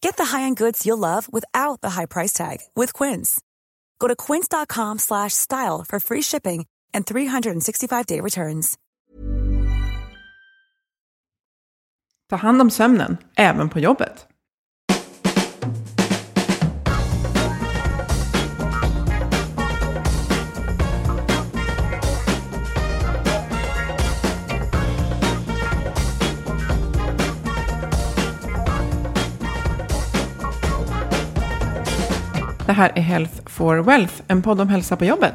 [0.00, 3.40] Get the high-end goods you'll love without the high price tag with Quince.
[3.98, 8.78] Go to quince.com slash style for free shipping and 365-day returns.
[12.28, 14.35] Ta hand om sömnen, även på jobbet.
[32.76, 35.34] Här är Health for Wealth, en podd om hälsa på jobbet.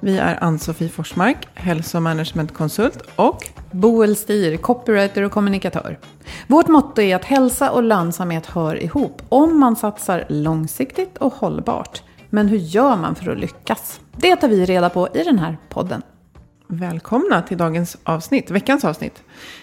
[0.00, 5.98] Vi är Ann-Sofie Forsmark, hälsomanagementkonsult och Boel Stier, copywriter och kommunikatör.
[6.46, 12.02] Vårt motto är att hälsa och lönsamhet hör ihop om man satsar långsiktigt och hållbart.
[12.30, 14.00] Men hur gör man för att lyckas?
[14.16, 16.02] Det tar vi reda på i den här podden.
[16.78, 19.22] Välkomna till dagens avsnitt, veckans avsnitt.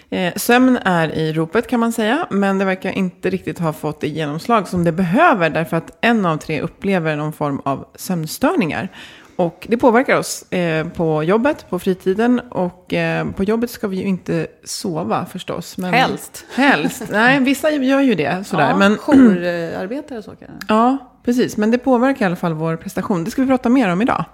[0.09, 4.01] Eh, sömn är i ropet kan man säga, men det verkar inte riktigt ha fått
[4.01, 8.89] det genomslag som det behöver, därför att en av tre upplever någon form av sömnstörningar.
[9.35, 13.97] Och det påverkar oss eh, på jobbet, på fritiden och eh, på jobbet ska vi
[13.97, 15.77] ju inte sova förstås.
[15.77, 16.45] Men Helst.
[16.55, 17.03] Helst.
[17.09, 18.69] Nej, vissa gör ju det sådär.
[18.69, 20.65] Ja, men, jourarbetare så kan det.
[20.67, 21.57] ja, precis.
[21.57, 23.23] Men det påverkar i alla fall vår prestation.
[23.23, 24.25] Det ska vi prata mer om idag.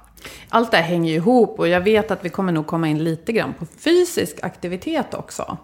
[0.49, 3.03] Allt det här hänger ju ihop och jag vet att vi kommer nog komma in
[3.03, 5.57] lite grann på fysisk aktivitet också.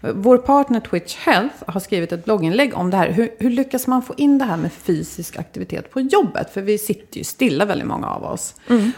[0.00, 3.10] Vår partner Twitch Health har skrivit ett blogginlägg om det här.
[3.10, 6.50] Hur, hur lyckas man få in det här med fysisk aktivitet på jobbet?
[6.50, 8.54] För vi sitter ju stilla väldigt många av oss.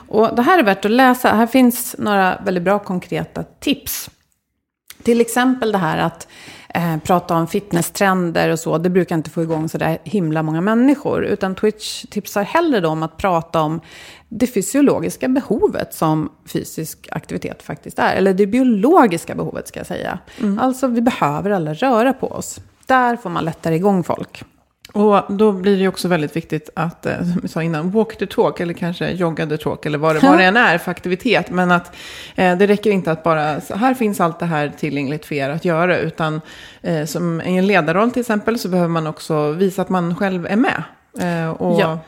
[0.09, 1.29] Och det här är värt att läsa.
[1.29, 4.11] Här finns några väldigt bra konkreta tips.
[5.03, 6.29] Till exempel det här att
[6.75, 8.79] eh, prata om fitnesstrender och så.
[8.79, 11.25] Det brukar inte få igång så där himla många människor.
[11.25, 13.81] Utan Twitch tipsar hellre då om att prata om
[14.29, 18.15] det fysiologiska behovet som fysisk aktivitet faktiskt är.
[18.15, 20.19] Eller det biologiska behovet ska jag säga.
[20.61, 22.61] Alltså vi behöver alla röra på oss.
[22.87, 24.45] Där får man lättare igång folk.
[24.93, 28.27] Och då blir det också väldigt viktigt att, eh, som vi sa innan, walk the
[28.27, 31.51] talk eller kanske jogga the talk eller vad det, vad det än är för aktivitet.
[31.51, 31.97] Men att
[32.35, 35.65] eh, det räcker inte att bara, här finns allt det här tillgängligt för er att
[35.65, 35.99] göra.
[35.99, 36.41] Utan
[36.83, 40.47] eh, som i en ledarroll till exempel så behöver man också visa att man själv
[40.47, 40.83] är med.
[41.21, 41.99] Eh, och, Ja,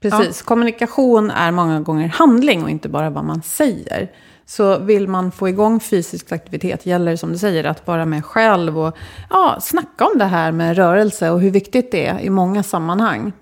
[0.00, 0.42] Precis.
[0.42, 4.10] Kommunikation är många gånger handling och inte bara vad man säger.
[4.50, 8.24] Så vill man få igång fysisk aktivitet gäller det som du säger att vara med
[8.24, 8.96] själv och
[9.30, 13.32] ja, snacka om det här med rörelse och hur viktigt det är i många sammanhang.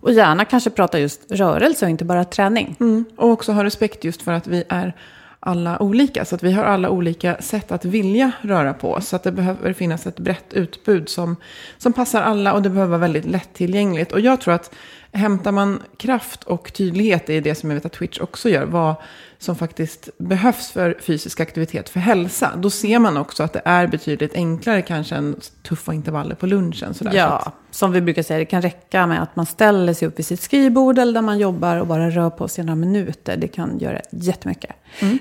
[0.00, 2.76] Och gärna kanske prata just rörelse och inte bara träning.
[2.80, 3.04] Mm.
[3.16, 4.94] Och också ha respekt just för att vi är
[5.40, 6.24] alla olika.
[6.24, 9.08] Så att vi har alla olika sätt att vilja röra på oss.
[9.08, 11.36] Så att det behöver finnas ett brett utbud som,
[11.78, 14.12] som passar alla och det behöver vara väldigt lättillgängligt.
[14.12, 14.74] Och jag tror att
[15.12, 18.94] hämtar man kraft och tydlighet i det som jag vet att Twitch också gör, vad
[19.38, 23.86] som faktiskt behövs för fysisk aktivitet för hälsa, då ser man också att det är
[23.86, 26.94] betydligt enklare kanske än tuffa intervaller på lunchen.
[26.94, 27.10] Sådär.
[27.10, 30.18] Så Ja, som vi brukar säga, det kan räcka med att man ställer sig upp
[30.18, 33.36] vid sitt skrivbord eller där man jobbar och bara rör på sig några minuter.
[33.36, 34.70] Det kan göra jättemycket.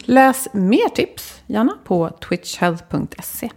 [0.03, 3.49] Läs mer tips, gärna på twitchhealth.se.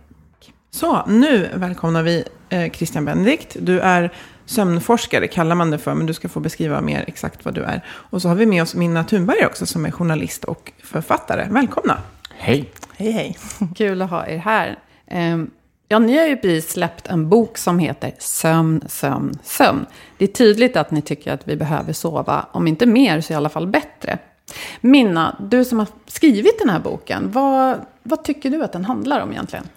[0.70, 3.56] Så, nu välkomnar vi eh, Christian Benedikt.
[3.61, 4.12] Du är
[4.46, 7.85] sömnforskare, kallar man det för, men du ska få beskriva mer exakt vad du är.
[7.87, 11.46] Och så har vi med oss Minna Thunberg också, som är journalist och författare.
[11.50, 11.99] Välkomna!
[12.31, 12.70] Hej!
[12.96, 13.38] Hej, hej!
[13.76, 14.79] Kul att ha er här.
[15.06, 15.50] Ehm,
[15.88, 19.87] Ja, ni har ju precis släppt en bok som heter Sömn, sömn, sömn.
[20.19, 23.37] Det är tydligt att ni tycker att vi behöver sova, om inte mer så i
[23.37, 24.19] alla fall bättre.
[24.81, 29.20] Minna, du som har skrivit den här boken, vad, vad tycker du att den handlar
[29.20, 29.69] om egentligen?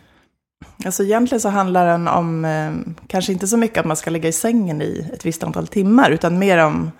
[0.85, 2.71] Alltså egentligen så handlar den om, eh,
[3.07, 6.11] kanske inte så mycket att man ska ligga i sängen i ett visst antal timmar,
[6.11, 6.91] utan mer om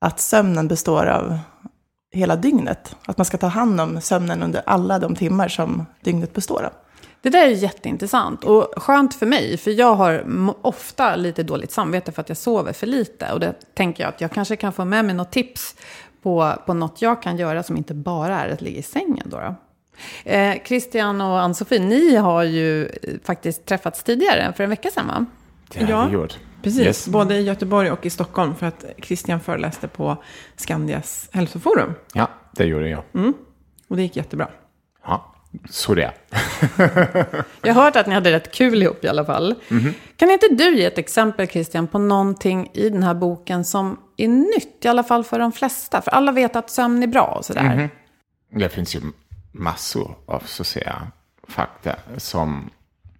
[0.00, 1.38] att sömnen består av
[2.12, 2.96] hela dygnet.
[3.06, 6.72] Att man ska ta hand om sömnen under alla de timmar som dygnet består av.
[7.22, 10.24] Det där är jätteintressant och skönt för mig, för jag har
[10.62, 13.32] ofta lite dåligt samvete för att jag sover för lite.
[13.32, 15.74] Och det tänker jag att jag kanske kan få med mig något tips
[16.22, 19.26] på, på något jag kan göra som inte bara är att ligga i sängen.
[19.30, 19.54] Då, då.
[20.24, 22.88] Eh, Christian och Ann-Sofie, ni har ju
[23.24, 25.26] faktiskt träffats tidigare, för en vecka sedan va?
[25.88, 26.10] Ja.
[26.10, 26.38] gjort.
[26.62, 27.08] Precis, Yes.
[27.08, 28.54] både i Göteborg och i Stockholm.
[28.54, 30.16] För att Christian föreläste på
[30.56, 31.94] Skandias hälsoforum.
[32.14, 33.02] Ja, det gjorde jag.
[33.88, 34.48] Och det gick jättebra.
[35.04, 35.34] Ja,
[35.70, 36.12] så det är.
[37.62, 39.54] Jag har hört att ni hade rätt kul ihop i alla fall.
[40.16, 44.28] Kan inte du ge ett exempel, Christian, på någonting i den här boken som är
[44.28, 46.02] nytt, i alla fall för de flesta?
[46.02, 47.90] För alla vet att sömn är bra och sådär.
[48.54, 49.00] Det finns ju
[49.52, 51.06] massor av så att säga,
[51.48, 52.70] fakta som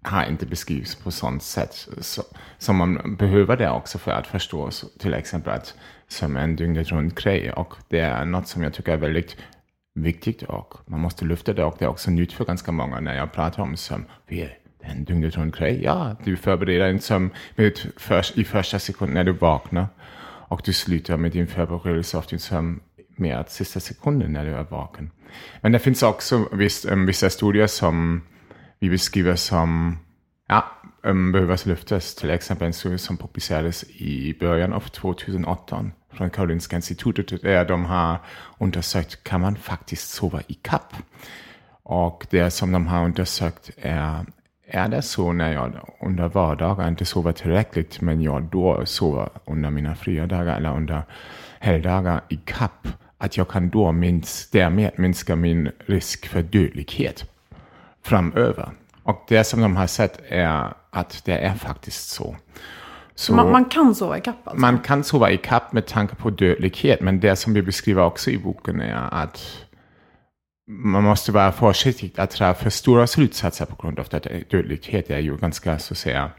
[0.02, 1.88] har inte beskrivs på sånt sätt.
[2.00, 2.22] Så,
[2.58, 5.74] som man behöver det också för att förstå så, till exempel att
[6.08, 7.52] som en dygnet runt grej.
[7.52, 9.36] Och det är något som jag tycker är väldigt
[9.94, 13.16] viktigt och man måste lyfta det och det är också nytt för ganska många när
[13.16, 14.04] jag pratar om sömn.
[14.26, 15.82] Vi är det är en dygnet runt grej.
[15.84, 17.30] Ja, du förbereder en sömn
[17.96, 19.86] för, i första sekunden när du vaknar
[20.48, 22.80] och du slutar med din förberedelse av din sömn
[23.16, 25.10] mer än sista sekunden när du är vaken.
[25.60, 28.22] Men det finns också viss, eh, vissa studier som
[28.78, 29.98] vi beskriver som
[30.48, 30.64] ja,
[31.04, 32.14] eh, behöver lyftas.
[32.14, 37.84] Till exempel en studie som publicerades i början av 2008 från Karolinska institutet där de
[37.84, 38.18] har
[38.58, 40.94] undersökt kan man faktiskt sova i kapp.
[41.82, 44.26] Och det som de har undersökt är,
[44.66, 49.70] är det så när jag under vardagar inte sover tillräckligt, men jag då sover under
[49.70, 51.02] mina fria dagar eller under
[51.58, 52.88] helgdagar i kapp,
[53.22, 57.24] att jag kan då minst, därmed minska min risk för dödlighet
[58.04, 58.68] framöver.
[59.02, 62.36] Och det som de har sett är att det är faktiskt så.
[63.14, 64.60] så Man, man kan sova i kapp alltså?
[64.60, 68.30] man kan sova i kapp med tanke på dödlighet, men det som vi beskriver också
[68.30, 69.66] i boken är att
[70.68, 75.18] man måste vara försiktig att dra för stora slutsatser på grund av att dödlighet är
[75.18, 76.30] ju ganska så att säga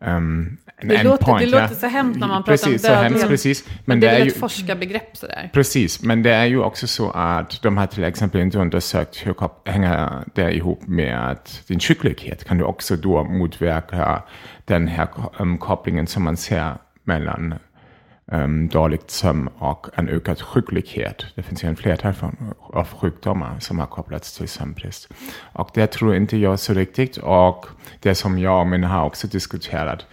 [0.00, 3.02] um, Det låter- endpoint, det låter så hemskt när man pratar om precis, så hemskt,
[3.02, 3.28] dödlighet.
[3.28, 3.64] precis.
[3.66, 5.50] Men, Men det är väl ju, ett forskarbegrepp sådär?
[5.52, 9.32] Precis, men det är ju också så att de har till exempel inte undersökt hur
[9.32, 14.22] kop- hänger det ihop med att din sjuklighet kan du också då motverka
[14.64, 15.08] den här
[15.38, 16.72] um, kopplingen som man ser
[17.04, 17.54] mellan
[18.32, 21.26] um, dåligt sömn och en ökad sjuklighet.
[21.34, 25.08] Det finns ju en flertal från, av sjukdomar som har kopplats till sömnbrist.
[25.52, 27.16] Och det tror inte jag så riktigt.
[27.16, 27.66] Och
[28.00, 30.06] det som jag och mina har också diskuterat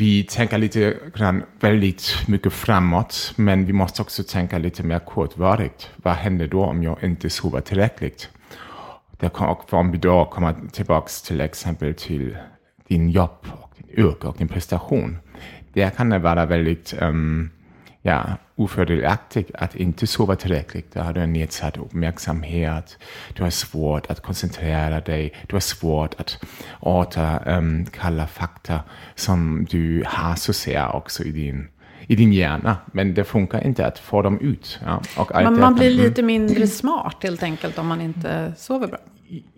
[0.00, 5.90] vi tänker lite grann väldigt mycket framåt, men vi måste också tänka lite mer kortvarigt.
[5.96, 8.28] Vad händer då om jag inte sover tillräckligt?
[9.10, 12.36] Det kan, och om vi då kommer tillbaka till exempel till
[12.88, 15.18] din jobb, och din yrke och din prestation.
[15.72, 17.50] Där kan det vara väldigt um,
[18.02, 18.22] ja,
[18.56, 20.94] ofördelaktigt att inte sova tillräckligt.
[20.94, 22.98] Då har du en nedsatt uppmärksamhet,
[23.34, 26.38] du har svårt att koncentrera dig, du har svårt att
[26.80, 28.80] återkalla fakta
[29.14, 31.68] som du har så ser också i din,
[32.06, 32.76] i din hjärna.
[32.92, 34.80] Men det funkar inte att få dem ut.
[34.84, 35.00] Ja,
[35.34, 38.98] Man, det- man blir lite mindre smart helt enkelt om man inte sover bra.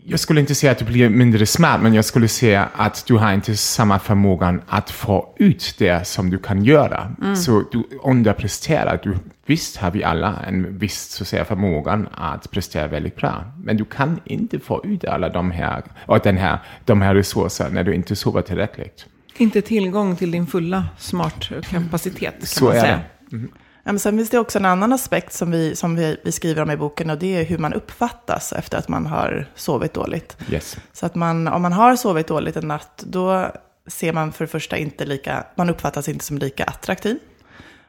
[0.04, 3.14] Jag skulle inte säga att du blir mindre smart, men jag skulle säga att du
[3.14, 7.12] har inte samma förmågan att få ut det som du kan göra.
[7.36, 9.00] Så du underpresterar.
[9.02, 9.14] Du,
[9.46, 13.76] visst har vi alla en viss så att säga, förmågan att prestera väldigt bra, men
[13.76, 17.84] du kan inte få ut alla de här, och den här, de här resurserna när
[17.84, 19.06] du inte sover tillräckligt.
[19.36, 23.00] Inte tillgång till din fulla smartkapacitet kan Så man är säga.
[23.30, 23.38] det.
[23.84, 26.62] Ja, men sen finns det också en annan aspekt som, vi, som vi, vi skriver
[26.62, 30.36] om i boken och det är hur man uppfattas efter att man har sovit dåligt.
[30.50, 30.76] Yes.
[30.92, 33.52] Så att man, om man har sovit dåligt en natt, då
[33.86, 37.18] ser man för det första inte lika, man uppfattas inte som lika attraktiv.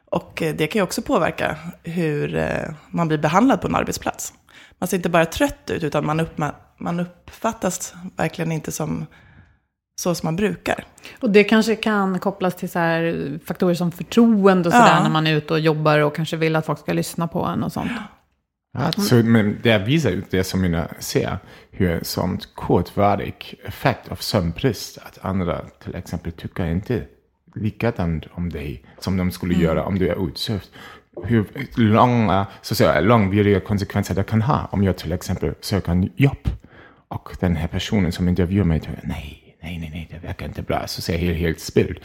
[0.05, 4.33] Och eh, det kan ju också påverka hur eh, man blir behandlad på en arbetsplats.
[4.79, 6.37] Man ser inte bara trött ut, utan man, upp,
[6.77, 9.05] man uppfattas verkligen inte som
[9.95, 10.85] så som man brukar.
[11.19, 15.03] Och det kanske kan kopplas till så här faktorer som förtroende och sådär Ja.
[15.03, 17.63] när man är ute och jobbar och kanske vill att folk ska lyssna på en
[17.63, 17.91] och sånt.
[18.77, 21.37] Ja, så, men det visar ju det som mina ser,
[21.71, 27.03] hur sånt kortvarig effekt av sömnbrist, att andra till exempel tycker inte
[27.55, 30.67] likadant om dig som de skulle göra om du är utsövd.
[31.23, 31.45] Hur
[31.75, 36.09] långa, så att säga, långvariga konsekvenser det kan ha om jag till exempel söker en
[36.15, 36.49] jobb
[37.07, 40.61] och den här personen som intervjuar mig tycker nej, nej, nej, nej, det verkar inte
[40.61, 41.99] bra, så ser jag helt, helt spilld.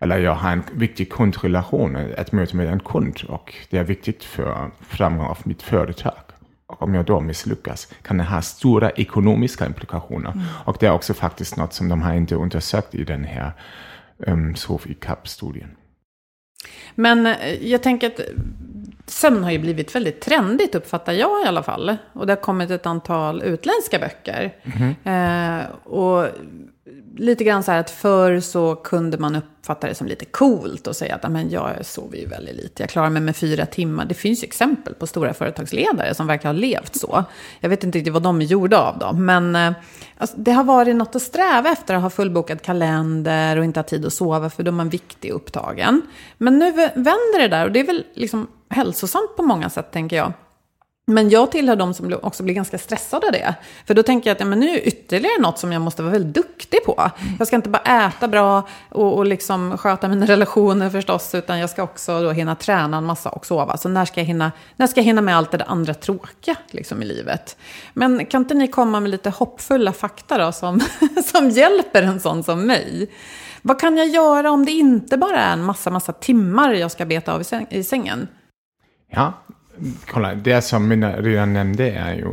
[0.00, 4.24] eller jag har en viktig kundrelation, ett möte med en kund och det är viktigt
[4.24, 6.22] för framgång av mitt företag.
[6.66, 10.32] Och om jag då misslyckas kan det ha stora ekonomiska implikationer.
[10.32, 10.44] Mm.
[10.64, 13.52] Och det är också faktiskt något som de har inte undersökt i den här
[14.18, 15.68] um, SOFI-CAP-studien.
[16.94, 18.20] Men eh, jag tänker att
[19.10, 21.96] sömn har ju blivit väldigt trendigt, uppfattar jag i alla fall.
[22.12, 24.54] Och det har kommit ett antal utländska böcker.
[24.64, 26.26] Mm eh, och
[27.16, 30.96] lite grann så här att förr så kunde man uppfatta det som lite coolt och
[30.96, 34.04] säga att men jag sover ju väldigt lite, jag klarar mig med fyra timmar.
[34.04, 37.24] Det finns ju exempel på stora företagsledare som verkar ha levt så.
[37.60, 39.72] Jag vet inte riktigt vad de är gjorda av då, men eh,
[40.16, 43.84] alltså, det har varit något att sträva efter att ha fullbokad kalender och inte ha
[43.84, 46.02] tid att sova för då är man viktig och upptagen.
[46.38, 50.16] Men nu vänder det där och det är väl liksom hälsosamt på många sätt tänker
[50.16, 50.32] jag.
[51.10, 53.54] Men jag tillhör de som också blir ganska stressade av det.
[53.86, 56.12] För då tänker jag att ja, men nu är ytterligare något som jag måste vara
[56.12, 57.10] väldigt duktig på.
[57.38, 61.70] Jag ska inte bara äta bra och, och liksom sköta mina relationer förstås, utan jag
[61.70, 63.76] ska också då hinna träna en massa och sova.
[63.76, 67.02] Så när ska jag hinna, när ska jag hinna med allt det andra tråkiga liksom,
[67.02, 67.56] i livet?
[67.92, 70.80] Men kan inte ni komma med lite hoppfulla fakta då, som,
[71.24, 73.10] som hjälper en sån som mig?
[73.62, 77.06] Vad kan jag göra om det inte bara är en massa, massa timmar jag ska
[77.06, 78.28] beta av i sängen?
[79.10, 79.32] Ja,
[80.06, 82.32] kolla, det som Minna redan nämnde är ju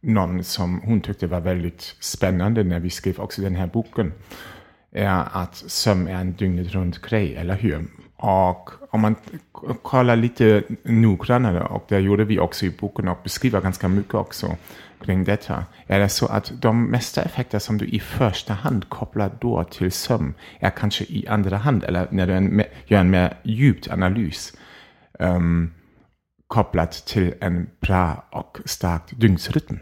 [0.00, 4.12] någon som hon tyckte var väldigt spännande när vi skrev också den här boken.
[4.92, 7.84] Är att sömn är en dygnet runt grej, eller hur?
[8.16, 9.14] Och om man
[9.82, 14.56] kollar lite noggrannare, och det gjorde vi också i boken och beskriver ganska mycket också
[15.04, 19.30] kring detta, är det så att de mesta effekter som du i första hand kopplar
[19.40, 23.90] då till sömn är kanske i andra hand, eller när du gör en mer djupt
[23.90, 24.52] analys.
[25.18, 25.72] Um,
[26.48, 29.78] kopplat till en bra och stark dygnsrytm.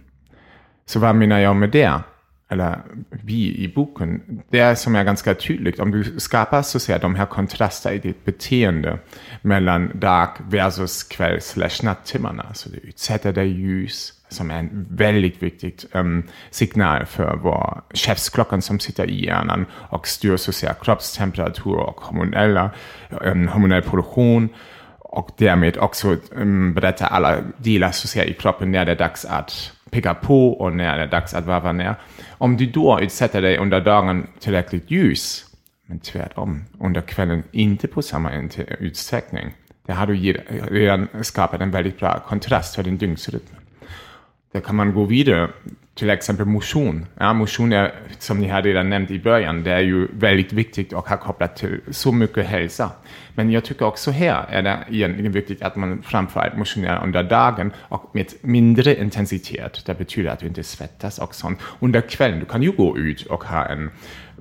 [0.87, 2.01] Så vad menar jag med det?
[2.49, 2.81] Eller
[3.11, 5.81] vi i boken, det är som är ganska tydligt.
[5.81, 8.99] Om du skapar så att säga, de här kontraster i ditt beteende
[9.43, 12.55] mellan dag versus kväll slash nattimmarna.
[12.55, 18.63] Så du utsätter dig ljus, som är en väldigt viktig um, signal för vår chefsklockan
[18.63, 22.71] som sitter i hjärnan och styr så att säga, kroppstemperatur och hormonella,
[23.11, 24.49] um, hormonell produktion
[25.15, 29.25] och därmed också mm, um, berätta alla delar så i kroppen när det är dags
[29.25, 31.95] att picka på och när det är dags att varva ner.
[32.39, 35.45] Om du då utsätter dig under dagen tillräckligt ljus,
[35.87, 38.31] men tvärtom under kvällen inte på samma
[38.79, 39.55] utsträckning,
[39.87, 40.15] det har du
[40.71, 43.57] redan skapat en väldigt bra kontrast för din dygnsrytm.
[44.53, 45.49] Där kan man gå vidare
[45.95, 47.07] till exempel motion.
[47.19, 50.93] Ja, motion är, som ni har redan nämnt i början, det är ju väldigt viktigt
[50.93, 52.91] och har kopplat till så mycket hälsa.
[53.35, 57.73] Men jag tycker också här är det egentligen viktigt att man framförallt motionerar under dagen
[57.79, 59.83] och med mindre intensitet.
[59.87, 61.59] Det betyder att du inte svettas och sånt.
[61.81, 63.91] Under kvällen, du kan ju gå ut och ha en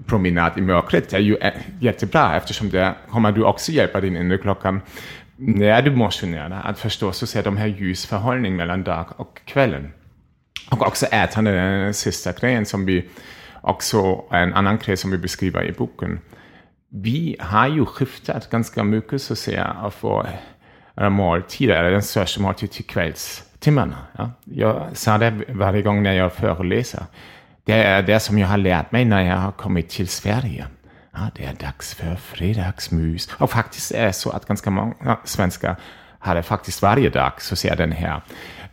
[0.05, 1.09] promenad i mörkret.
[1.09, 4.81] Det är ju eh, jättebra eftersom det kommer du också hjälpa din inre klockan
[5.35, 9.93] när du motionerar att förstå så ser de här ljusförhållningen mellan dag och kvällen.
[10.71, 13.09] Och också ätande, den sista grejen som vi
[13.61, 16.19] också, en annan grej som vi beskriver i boken.
[16.95, 20.29] Vi har ju skiftat ganska mycket så att säga av vår
[21.09, 23.97] måltid, eller den största måltid till kvällstimmarna.
[24.17, 24.31] Ja.
[24.43, 27.03] Jag sa det varje gång när jag föreläser.
[27.63, 30.65] Det är det som jag har lärt mig när jag har kommit till Sverige.
[31.11, 33.29] Ja, det är dags för fredagsmys.
[33.37, 35.75] Och faktiskt är det så att ganska många svenskar
[36.19, 38.21] har det faktiskt varje dag, så ser den här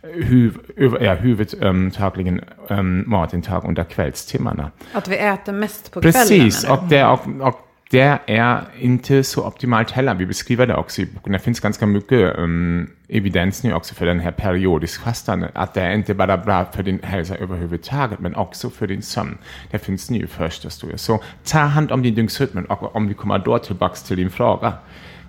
[0.01, 0.57] huv,
[1.01, 4.71] ja, huvudsakligen um, matintag under kvällstimmarna.
[4.93, 6.45] Att vi äter mest på Precis, kvällen?
[6.45, 10.15] Precis, och, det, och, och det är inte så optimalt heller.
[10.15, 11.33] Vi beskriver det också i boken.
[11.33, 15.45] Det finns ganska mycket um, evidens nu också för den här periodisk fastan.
[15.53, 19.37] Att det är inte bara bra för din hälsa överhuvudtaget, men också för din sömn.
[19.71, 20.97] Det finns nu första studier.
[20.97, 24.73] Så ta hand om din dygnsrytm och om vi kommer då tillbaka till din fråga.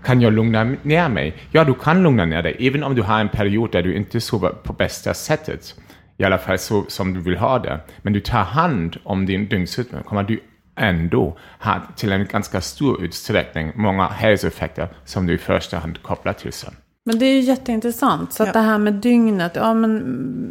[0.05, 1.37] Kan jag lugna ner mig?
[1.51, 4.21] Ja, du kan lugna ner dig, även om du har en period där du inte
[4.21, 5.75] sover på bästa sättet.
[6.17, 7.81] I alla fall så som du vill ha det.
[8.03, 10.41] Men du tar hand om din dygnsrytm, kommer du
[10.77, 16.33] ändå ha till en ganska stor utsträckning många hälsoeffekter som du i första hand kopplar
[16.33, 16.77] till sömn.
[17.05, 18.33] Men det är ju jätteintressant.
[18.33, 20.03] Så att det här med dygnet, ja men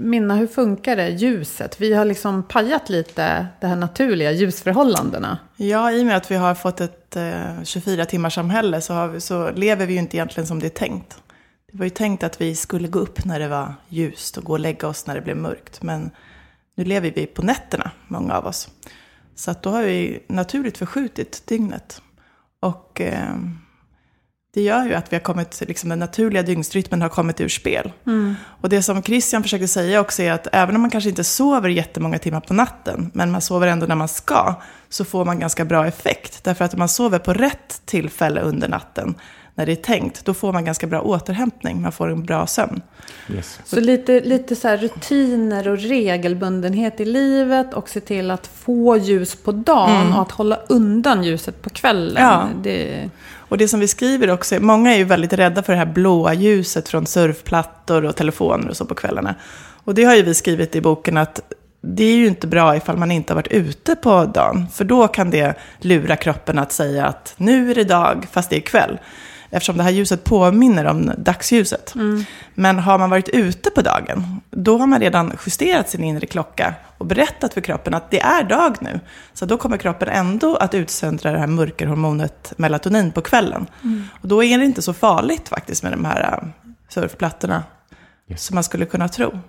[0.10, 1.10] Minna, hur funkar det?
[1.10, 5.38] Ljuset, vi har liksom pajat lite de här naturliga ljusförhållandena.
[5.56, 9.22] Ja, i och med att vi har fått ett eh, 24 timmars samhälle så, vi,
[9.22, 11.18] så lever vi ju inte egentligen som det är tänkt.
[11.72, 14.54] Det var ju tänkt att vi skulle gå upp när det var ljust och gå
[14.54, 15.84] och lägga oss när det blev mörkt.
[15.84, 16.12] Men
[16.76, 18.70] nu lever vi på nätterna, många av oss.
[19.42, 22.02] Så att då har vi naturligt förskjutit dygnet.
[22.60, 23.02] Och...
[23.02, 23.36] Eh,
[24.54, 27.92] det gör ju att vi har kommit, liksom den naturliga dygnsrytmen har kommit ur spel.
[28.62, 31.70] Och det som Christian försökte säga också är att även om man kanske inte sover
[31.70, 35.66] jättemånga timmar på natten, men man sover ändå när man ska, så får man ganska
[35.66, 36.44] bra effekt.
[36.44, 39.16] Därför att om man sover på rätt tillfälle under natten,
[39.56, 41.82] när det är tänkt, då får man ganska bra återhämtning.
[41.82, 42.82] Man får en bra sömn.
[43.30, 43.60] Yes.
[43.66, 48.98] Så lite, lite så här rutiner och regelbundenhet i livet och se till att få
[48.98, 52.24] ljus på dagen och att hålla undan ljuset på kvällen.
[52.24, 52.48] Ja.
[52.64, 55.86] Det, Och det som vi skriver också, många är ju väldigt rädda för det här
[55.86, 59.36] blåa ljuset från surfplattor och telefoner och så på kvällarna.
[59.84, 61.42] Och det har ju vi skrivit i boken att
[61.82, 64.68] det är ju inte bra ifall man inte har varit ute på dagen.
[64.74, 68.56] För då kan det lura kroppen att säga att nu är det dag fast det
[68.56, 69.00] är kväll.
[69.54, 71.94] Eftersom det här ljuset påminner om dagsljuset.
[72.54, 76.74] Men har man varit ute på dagen, då har man redan justerat sin inre klocka
[76.98, 79.00] och berättat för kroppen att det är dag nu.
[79.34, 83.68] Så då kommer kroppen ändå att utsöndra det här mörkerhormonet melatonin på kvällen.
[84.22, 86.48] Och då är det inte så farligt faktiskt med de här äh,
[86.90, 87.64] surfplattorna
[88.36, 89.40] som man skulle kunna tro.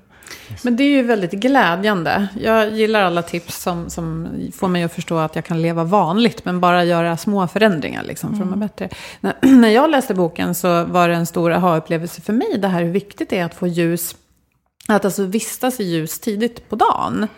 [0.63, 2.29] Men det är ju väldigt glädjande.
[2.41, 6.45] Jag gillar alla tips som, som får mig att förstå att jag kan leva vanligt,
[6.45, 8.89] men bara göra små förändringar liksom, för att må bättre.
[9.21, 12.83] När, när jag läste boken så var det en stor aha-upplevelse för mig, det här
[12.83, 14.15] hur viktigt det är att få ljus
[14.89, 17.29] att alltså vistas i ljus tidigt på dagen.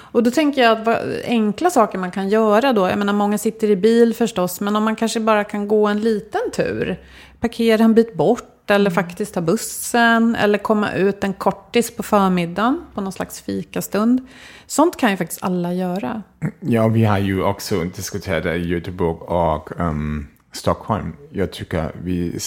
[0.00, 2.88] Och då tänker jag att vad, enkla saker man kan göra då.
[2.88, 4.60] Jag menar, många sitter i bil förstås.
[4.60, 7.00] Men om man kanske bara kan gå en liten tur.
[7.40, 8.59] Parkera en bit bort.
[8.70, 10.36] Eller faktiskt ta bussen.
[10.36, 12.82] Eller komma ut en kortis på förmiddagen.
[12.94, 14.28] På någon slags fikastund.
[14.66, 16.22] Sånt kan ju faktiskt alla göra.
[16.60, 21.12] Ja, vi har ju också diskuterat det i Göteborg och um, Stockholm.
[21.32, 22.38] Jag tycker vi,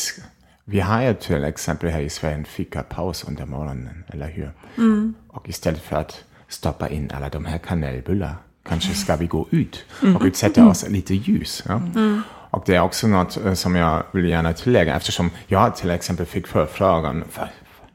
[0.65, 4.51] vi har ju till exempel här i Sverige en fikapaus under morgonen, eller hur?
[5.27, 9.85] Och istället för att stoppa in alla de här kanelbullar, kanske ska vi gå ut
[10.15, 11.63] och utsätta oss lite ljus.
[11.67, 11.81] Ja?
[12.53, 16.25] Och det är också något eh, som jag vill gärna tillägga, eftersom jag till exempel
[16.25, 17.49] fick förfrågan, för,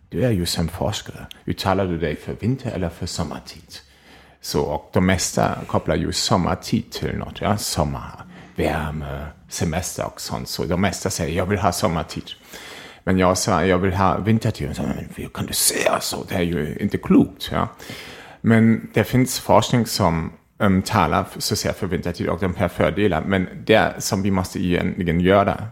[0.09, 3.77] du är ju som forskare, uttalar du dig för vinter eller för sommartid?
[4.41, 7.41] Så, och de mesta kopplar ju sommartid till något.
[7.41, 7.57] Ja?
[7.57, 8.25] Sommar,
[8.57, 10.49] värme, semester och sånt.
[10.49, 12.31] Så de mesta säger jag vill ha sommartid.
[13.05, 14.77] Men jag sa jag vill ha vintertid.
[14.77, 16.25] Så, men hur kan du säga så?
[16.29, 17.49] Det är ju inte klokt.
[17.53, 17.69] Ja?
[18.41, 22.69] Men det finns forskning som um, talar så att säga, för vintertid och de här
[22.69, 23.27] fördelarna.
[23.27, 25.69] Men det som vi måste egentligen göra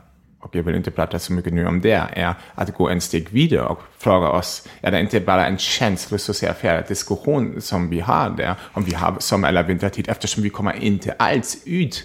[0.47, 3.29] och jag vill inte prata så mycket nu om det, är att gå en steg
[3.31, 8.55] vidare och fråga oss, är det inte bara en känslosocial diskussion som vi har där,
[8.73, 12.05] om vi har sommar eller vintertid, eftersom vi kommer inte alls ut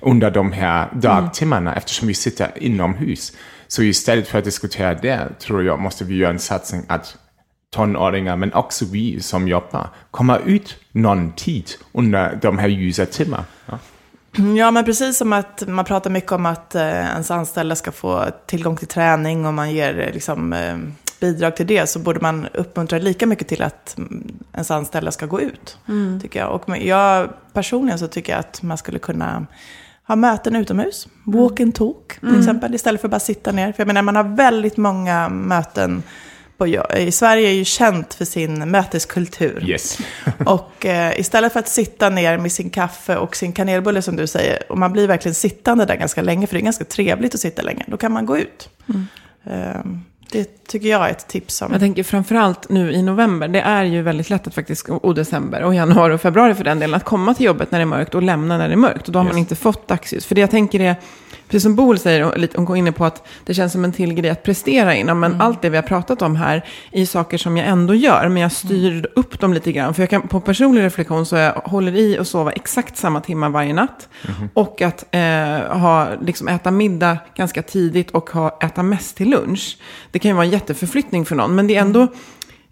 [0.00, 3.32] under de här dagtimmarna, eftersom vi sitter inomhus.
[3.66, 7.16] Så istället för att diskutera det, tror jag, måste vi göra en satsning att
[7.70, 13.44] tonåringar, men också vi som jobbar, kommer ut någon tid under de här ljusa timmarna.
[13.66, 13.78] Ja.
[14.56, 18.26] Ja, men precis som att man pratar mycket om att eh, ens anställda ska få
[18.46, 20.76] tillgång till träning och man ger eh, liksom, eh,
[21.20, 25.26] bidrag till det, så borde man uppmuntra lika mycket till att mm, ens anställda ska
[25.26, 25.78] gå ut.
[26.22, 26.54] Tycker jag.
[26.54, 29.46] Och jag personligen så tycker jag att man skulle kunna
[30.06, 31.08] ha möten utomhus.
[31.24, 33.72] Walk and talk till exempel, istället för att bara sitta ner.
[33.72, 36.02] För jag menar, man har väldigt många möten.
[36.60, 39.64] På, I Sverige är ju känt för sin möteskultur.
[39.68, 39.98] Yes.
[40.46, 44.26] Och eh, istället för att sitta ner med sin kaffe och sin kanelbulle som du
[44.26, 47.40] säger, och man blir verkligen sittande där ganska länge, för det är ganska trevligt att
[47.40, 48.68] sitta länge, då kan man gå ut.
[49.44, 49.80] Eh,
[50.32, 51.72] det tycker jag är ett tips som...
[51.72, 55.62] Jag tänker framförallt nu i november, det är ju väldigt lätt att faktiskt, och december
[55.62, 58.14] och januari och februari för den delen, att komma till jobbet när det är mörkt
[58.14, 59.06] och lämna när det är mörkt.
[59.06, 60.26] Och då har man inte fått dagsljus.
[60.26, 60.96] För det jag tänker är,
[61.50, 64.30] precis som Boel säger, hon går inne på att det känns som en till grej
[64.30, 65.20] att prestera inom.
[65.20, 68.42] Men allt det vi har pratat om här är saker som jag ändå gör, men
[68.42, 69.94] jag styr upp dem lite grann.
[69.94, 73.48] För jag kan, på personlig reflektion så jag håller i och sova exakt samma timmar
[73.48, 74.08] varje natt.
[74.54, 79.78] Och att eh, ha, liksom, äta middag ganska tidigt och ha, äta mest till lunch.
[80.10, 82.08] Det kan ju vara en jätteförflyttning för någon, men det är ändå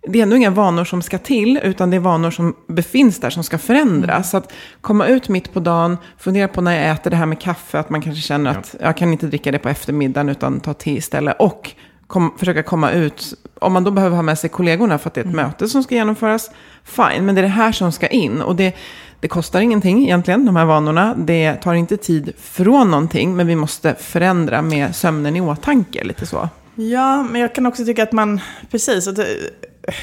[0.08, 3.30] det är ändå inga vanor som ska till, utan det är vanor som befinns där,
[3.30, 4.30] som ska förändras.
[4.30, 7.40] Så att komma ut mitt på dagen, fundera på när jag äter det här med
[7.40, 10.74] kaffe, att man kanske känner att jag kan inte dricka det på eftermiddagen, utan ta
[10.74, 11.36] te istället.
[11.38, 11.74] Och
[12.06, 15.20] kom, försöka komma ut, om man då behöver ha med sig kollegorna för att det
[15.20, 16.50] är ett möte som ska genomföras,
[16.84, 18.42] fine, men det är det här som ska in.
[18.42, 18.76] Och det,
[19.20, 21.14] det kostar ingenting egentligen, de här vanorna.
[21.14, 26.26] Det tar inte tid från någonting, men vi måste förändra med sömnen i åtanke, lite
[26.26, 26.48] så.
[26.74, 28.40] Ja, men jag kan också tycka att man,
[28.70, 29.18] precis, att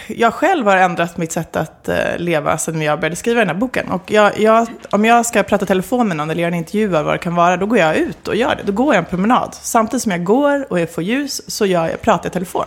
[0.07, 3.55] jag själv har ändrat mitt sätt att eh, leva sedan jag började skriva den här
[3.55, 3.91] boken.
[3.91, 7.03] Och jag, jag, om jag ska prata telefon med någon eller göra en intervju eller
[7.03, 8.63] vad det kan vara, då går jag ut och gör det.
[8.63, 9.49] Då går jag en promenad.
[9.61, 12.65] Samtidigt som jag går och jag får ljus så gör jag, pratar jag telefon.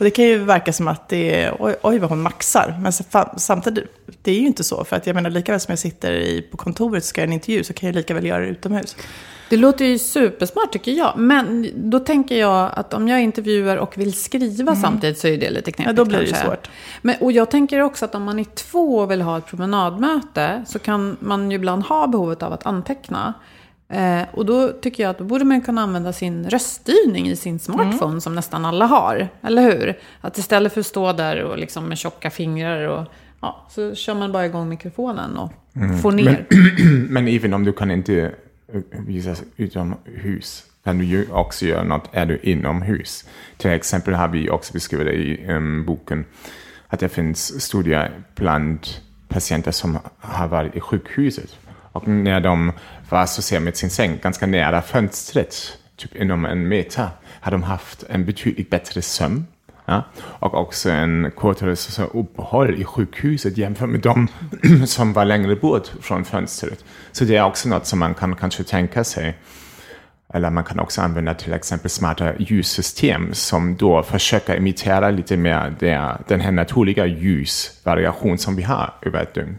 [0.00, 2.78] Och det kan ju verka som att det är, oj, oj vad hon maxar.
[2.80, 2.92] Men
[3.36, 3.84] samtidigt,
[4.22, 4.84] det är ju inte så.
[4.84, 7.28] För att jag menar, lika väl som jag sitter i, på kontoret och ska göra
[7.28, 8.96] en intervju så kan jag lika väl göra det utomhus.
[9.50, 11.12] Det låter ju supersmart tycker jag.
[11.18, 15.50] Men då tänker jag att om jag intervjuar och vill skriva samtidigt så är det
[15.50, 15.96] lite knepigt Mm.
[15.96, 16.46] Ja, då blir det kanske.
[16.46, 16.70] svårt.
[17.02, 20.64] Men, och jag tänker också att om man är två och vill ha ett promenadmöte
[20.66, 23.34] så kan man ju ibland ha behovet av att anteckna.
[23.92, 27.58] Eh, och då tycker jag att då borde man kunna använda sin röststyrning i sin
[27.58, 28.20] smartphone Mm.
[28.20, 29.28] som nästan alla har.
[29.42, 29.98] Eller hur?
[30.20, 33.06] Att istället för att stå där och liksom med tjocka fingrar och
[33.40, 35.98] ja, så kör man bara igång mikrofonen och Mm.
[35.98, 36.46] får ner.
[37.08, 38.32] Men även om du kan inte
[39.06, 43.24] visas utomhus kan du ju också göra något är du inomhus.
[43.56, 46.24] Till exempel har vi också beskrivit det i um, boken
[46.88, 48.86] att det finns studier bland
[49.28, 51.56] patienter som har varit i sjukhuset.
[51.92, 52.72] Och när de
[53.10, 57.08] var så ser med sin säng ganska nära fönstret, typ inom en meter,
[57.40, 59.46] har de haft en betydligt bättre sömn.
[59.90, 60.04] Ja?
[60.16, 64.28] Och också en kortare så, uppehåll i sjukhuset jämfört med de
[64.86, 66.84] som var längre bort från fönstret.
[67.12, 69.38] Så det är också något som man kan kanske tänka sig.
[70.34, 75.76] Eller man kan också använda till exempel smarta ljussystem som då försöker imitera lite mer
[75.80, 79.58] det, den här naturliga ljusvariation som vi har över ett dygn.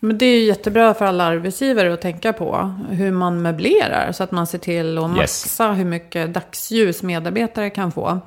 [0.00, 4.12] Men det är ju jättebra för alla arbetsgivare att tänka på hur man möblerar.
[4.12, 8.20] Så att man ser till att maxa hur mycket dagsljus medarbetare kan få.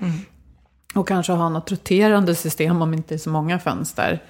[0.97, 4.23] Och kanske ha något roterande system om inte är så många fönster.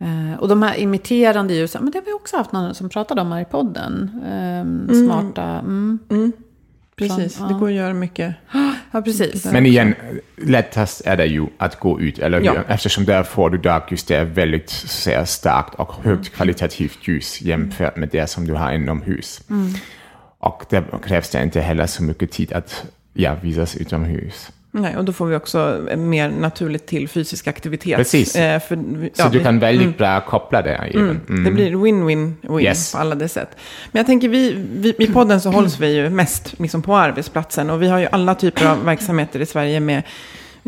[0.00, 3.20] Eh, och de här imiterande ljusen, men det har vi också haft någon som pratade
[3.20, 4.10] om här i podden.
[4.24, 6.32] Eh, smarta, mm.
[6.96, 8.34] Precis, Som- det går att göra mycket.
[8.90, 9.44] ja precis.
[9.44, 9.94] Men igen,
[10.36, 12.46] lättast är det ju att gå ut, eller hur?
[12.46, 12.54] Ja.
[12.68, 17.96] Eftersom där får du dagljus, det är väldigt säga, starkt och högt kvalitativt ljus jämfört
[17.96, 19.42] med det som du har inomhus.
[20.38, 24.52] Och där krävs det inte heller så mycket tid att ja, visas utomhus.
[24.80, 27.96] Nej, och då får vi också mer naturligt till fysisk aktivitet.
[27.96, 28.36] Precis.
[28.36, 30.74] Eh, för, vi- Så ja, du kan väldigt bra koppla det.
[30.74, 31.20] även.
[31.28, 31.44] Mm.
[31.44, 32.92] Det blir win-win-win Yes.
[32.92, 33.48] på alla det sätt.
[33.92, 37.70] Men jag tänker, vi, vi, i podden så hålls vi ju mest liksom på arbetsplatsen.
[37.70, 40.02] Och vi har ju alla typer av verksamheter i Sverige med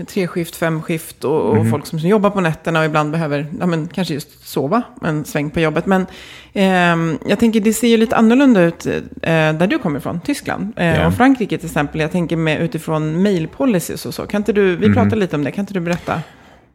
[0.04, 1.70] treskift, femskift och, och Mhm.
[1.70, 5.50] folk som jobbar på nätterna och ibland behöver ja, men, kanske just sova en sväng
[5.50, 5.86] på jobbet.
[5.86, 6.06] Men
[6.52, 10.72] ehm, jag tänker, det ser ju lite annorlunda ut eh, där du kommer ifrån, Tyskland.
[10.76, 11.06] Eh, Ja.
[11.06, 12.00] Och Frankrike till exempel.
[12.00, 14.26] Jag tänker med, utifrån mail policies och så.
[14.26, 14.94] Kan inte du, vi Mhm.
[14.94, 16.20] pratade lite om det, kan inte du berätta?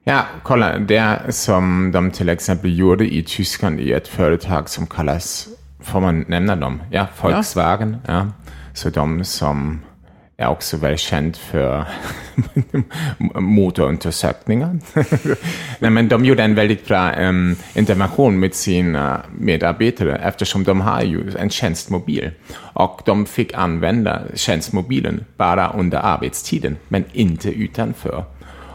[0.03, 5.47] Ja, kolla, det som de till exempel gjorde i Tyskland i ett företag som kallas,
[5.83, 6.81] får man nämna dem?
[6.91, 7.97] Ja, Volkswagen.
[8.07, 8.27] Ja.
[8.73, 9.79] Så de som
[10.37, 11.85] är också väl känd för
[13.39, 14.79] motorundersökningar.
[15.79, 21.01] Nej, men de gjorde en väldigt bra um, intervention med sina medarbetare eftersom de har
[21.01, 22.31] ju en tjänstmobil.
[22.55, 28.25] Och de fick använda tjänstmobilen bara under arbetstiden, men inte utanför.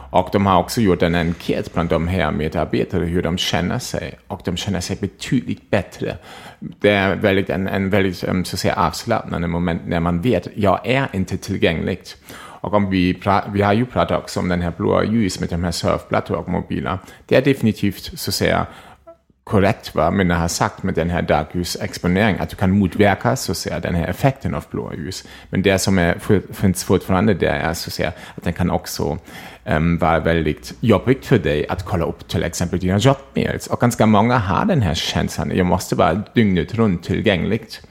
[0.09, 4.19] Och de har också gjort en enkät bland de här medarbetarna hur de känner sig.
[4.27, 6.17] Och de känner sig betydligt bättre.
[6.59, 10.53] Det är väldigt, en, en väldigt så att säga, avslappnande moment när man vet att
[10.55, 11.99] jag är inte tillgänglig.
[12.61, 13.21] Och om vi,
[13.53, 16.49] vi har ju pratat också om den här blåa ljus med de här surfplattor och
[16.49, 16.97] mobiler.
[17.25, 18.67] Det är definitivt så att säga
[19.49, 23.57] korrekt vad Minna har sagt med den här dagljusexponering, att du kan motverka så att
[23.57, 25.23] säga, den här effekten av blåa ljus.
[25.49, 26.17] Men det som är,
[26.53, 29.17] finns fortfarande där är så att, säga, att den kan också
[29.65, 33.67] um, var väldigt jobbigt för dig att kolla upp till exempel dina jobbmails.
[33.67, 37.81] Och ganska många har den här känslan, jag måste vara dygnet runt tillgängligt.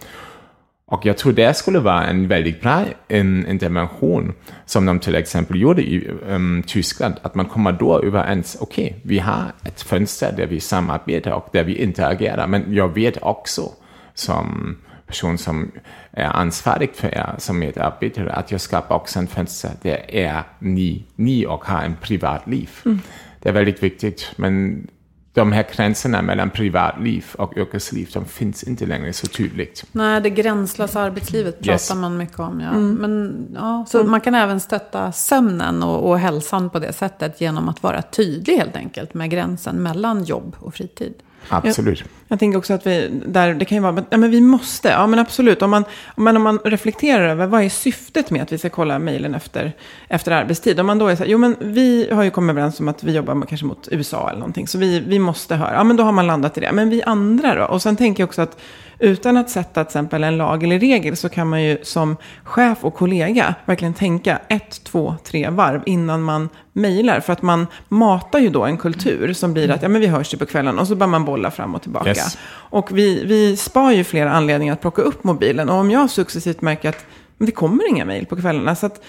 [0.91, 4.35] Och jag tror det skulle vara en väldigt bra intervention
[4.67, 7.15] som de till exempel gjorde i um, Tyskland.
[7.23, 11.49] Att man kommer då överens, okej, okay, vi har ett fönster där vi samarbetar och
[11.53, 12.47] där vi interagerar.
[12.47, 13.73] Men jag vet också
[14.15, 14.77] som
[15.09, 15.71] person som
[16.11, 21.05] är ansvarig för er som medarbetare att jag skapar också en fönster där är ni,
[21.17, 22.71] ni och har en privatliv.
[22.85, 23.01] Mm.
[23.41, 24.33] Det är väldigt viktigt.
[24.37, 24.87] Men
[25.33, 29.85] de här gränserna mellan privatliv och yrkesliv, de finns inte längre så tydligt.
[29.93, 31.95] Nej, det gränslösa arbetslivet pratar Yes.
[31.95, 32.61] man mycket om.
[32.61, 32.73] Ja.
[32.73, 37.69] Men, ja, så man kan även stötta sömnen och, och hälsan på det sättet genom
[37.69, 41.15] att vara tydlig helt enkelt med gränsen mellan jobb och fritid.
[41.49, 41.99] Absolut.
[41.99, 42.07] Jag
[42.39, 45.07] tänker också att vi, där, det kan ju vara, men, ja, men vi måste, ja
[45.07, 45.63] men absolut.
[45.63, 48.71] Om man, om, man, om man reflekterar över vad är syftet med att vi ska
[48.71, 49.73] kolla mejlen efter,
[50.09, 50.81] efter arbetstid.
[50.81, 53.05] Om man då är så här, jo men vi har ju kommit överens om att
[53.05, 54.69] vi jobbar kanske mot USA eller någonting.
[54.69, 56.73] Så vi, vi måste höra, ja men då har man landat i det.
[56.73, 57.65] Men vi andra då?
[57.65, 58.59] Och sen tänker jag också att
[58.99, 62.79] utan att sätta till exempel en lag eller regel så kan man ju som chef
[62.81, 67.21] och kollega verkligen tänka ett, två, tre varv innan man mejlar.
[67.21, 70.35] För att man matar ju då en kultur som blir att ja, men vi hörs
[70.35, 72.15] ju på kvällen och så börjar man bolla fram och tillbaka.
[72.25, 72.39] Yes.
[72.71, 75.69] Och vi, vi spar ju flera anledningar att plocka upp mobilen.
[75.69, 77.07] Och om jag successivt märker att
[77.39, 79.01] men det kommer inga mejl på kvällarna så att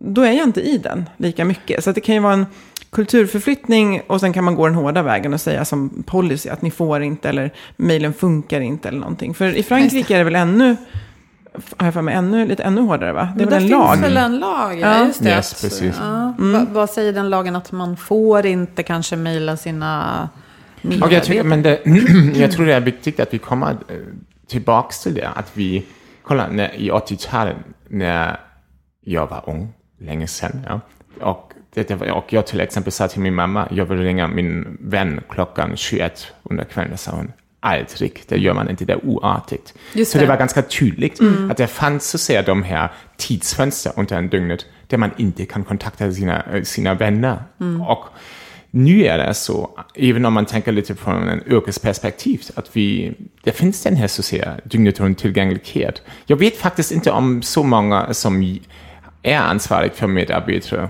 [0.00, 1.84] då är jag inte i den lika mycket.
[1.84, 2.46] Så att det kan ju vara en
[2.90, 6.70] kulturförflyttning och sen kan man gå den hårda vägen och säga som policy att ni
[6.70, 9.34] får inte eller mejlen funkar inte eller någonting.
[9.34, 10.76] För i Frankrike är det väl ännu,
[11.76, 13.28] har jag för mig, ännu, lite ännu hårdare va?
[13.36, 13.92] Det är Men väl en lag?
[13.92, 14.80] finns väl en lag?
[14.80, 15.28] Ja, just det.
[15.30, 15.94] Yes, precis.
[16.00, 16.34] Ja.
[16.38, 17.56] Va, vad säger den lagen?
[17.56, 20.28] Att man får inte kanske mejla sina
[20.82, 21.80] Och jag, tycker, men det,
[22.34, 23.96] jag tror det är viktigt att vi kommer eh,
[24.46, 25.28] tillbaka till det.
[25.28, 25.84] Att vi,
[26.22, 27.56] kolla, när, i 80-talet
[27.88, 28.40] när
[29.00, 30.80] jag var ung, länge sedan, ja,
[31.20, 35.20] och, det, och jag till exempel sa till min mamma, jag vill ringa min vän
[35.28, 37.32] klockan 21 under kvällen, sa hon.
[37.60, 39.74] Aldrig, det gör man inte, det är oartigt.
[39.92, 40.28] Just så det det.
[40.28, 44.98] var ganska tydligt att det fanns så säga de här tidsfönster under en dygnet där
[44.98, 47.38] man inte kan kontakta sina, eh, sina vänner.
[47.88, 48.04] Och
[48.70, 53.52] nu är det så, även om man tänker lite från en yrkesperspektiv, att vi, det
[53.52, 56.02] finns den här så säga dygnet runt tillgänglighet.
[56.26, 58.58] Jag vet faktiskt inte om så många som
[59.22, 60.88] är ansvariga för medarbetare,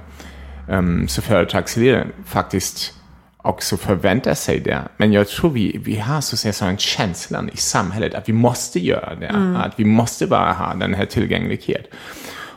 [0.69, 2.95] um, så företagsledare faktiskt
[3.37, 4.83] också förväntar sig det.
[4.97, 8.33] Men jag tror vi, vi har så att säga sån känslan i samhället att vi
[8.33, 9.57] måste göra det.
[9.57, 11.91] Att vi måste bara ha den här tillgänglighet.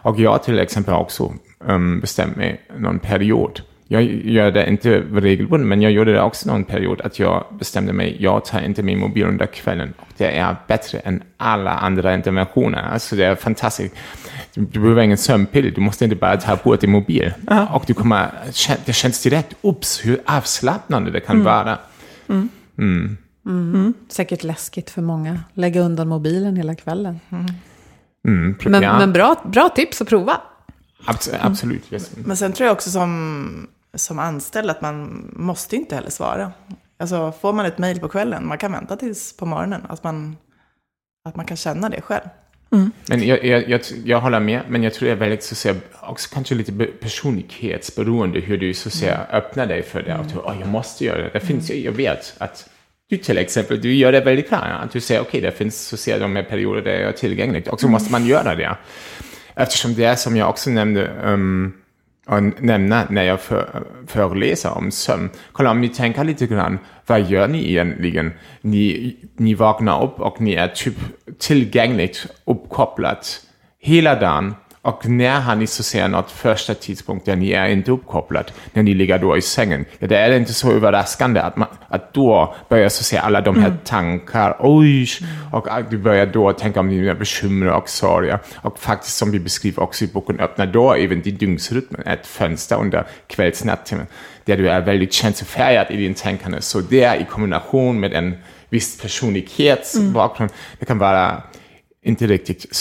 [0.04, 3.62] Och jag till exempel också um, bestämt mig någon period.
[3.94, 7.94] Jag gör det inte regelbundet, men jag gjorde det också någon period att jag bestämde
[7.94, 9.94] mig, jag tar inte min mobil under kvällen.
[9.98, 12.84] Och det är bättre än alla andra interventioner.
[12.94, 13.96] Alltså det är fantastiskt.
[14.54, 17.34] Du, du behöver ingen sömnpiller, du måste inte bara ta bort din mobil.
[17.72, 18.32] Och du kommer,
[18.86, 21.78] det känns direkt, ups, hur avslappnande det kan vara.
[24.10, 25.40] Säkert läskigt för många.
[25.54, 27.20] Lägga undan mobilen hela kvällen.
[28.28, 30.42] Mm, Men, ja, men bra, bra tips att prova.
[31.06, 31.94] abs- absolut.
[31.94, 32.12] Yes.
[32.26, 36.52] Men sen tror jag också som, som anställd att man måste inte heller svara.
[37.00, 39.82] Alltså får man ett mejl på kvällen, man kan vänta tills på morgonen.
[39.90, 40.38] Att man,
[41.30, 42.24] att man kan känna det själv.
[43.08, 45.58] Men jag, jag, jag, jag håller med, men jag tror det är väldigt så att
[45.58, 50.18] säga, också kanske lite be- personlighetsberoende hur du så att säga öppnar dig för det.
[50.18, 51.30] Och du, oh, jag måste göra det.
[51.34, 52.70] det finns, ju- jag vet att
[53.10, 54.64] du till exempel, du gör det väldigt klart.
[54.84, 57.12] Att du säger okej, det finns så att säga de här perioder där jag är
[57.12, 57.68] tillgänglig.
[57.68, 58.78] Och så måste man göra det.
[59.56, 61.74] Eftersom det är som jag också nämnde, um,
[62.28, 65.30] och nämna när jag för, föreläser om sömn.
[65.52, 68.32] Kolla, om ni tänker lite grann, vad gör ni egentligen?
[68.62, 70.96] Ni, ni vaknar upp och ni är typ
[71.40, 73.46] tillgängligt uppkopplat
[73.80, 74.56] hela dagen.
[74.84, 78.94] Och när så att säga något första tidpunkt där ni är inte uppkopplat, när ni
[78.94, 79.86] ligger då i sängen?
[80.00, 83.62] Ja, det är inte så överraskande att, man, att då börjar så säga alla de
[83.62, 85.08] här tankar, oj,
[85.52, 88.40] och du börjar då tänka om dina bekymmer och sorger.
[88.56, 92.80] Och faktiskt som vi beskriver också i boken, öppnar då även din dygnsrytm, ett fönster
[92.80, 94.08] under kvällsnattimmen,
[94.46, 96.62] där du är väldigt känslofärgad i din tänkande.
[96.62, 98.38] Så det i kombination med en
[98.70, 101.44] viss personlighetsbakgrund, det kan vara
[102.04, 102.76] inte riktigt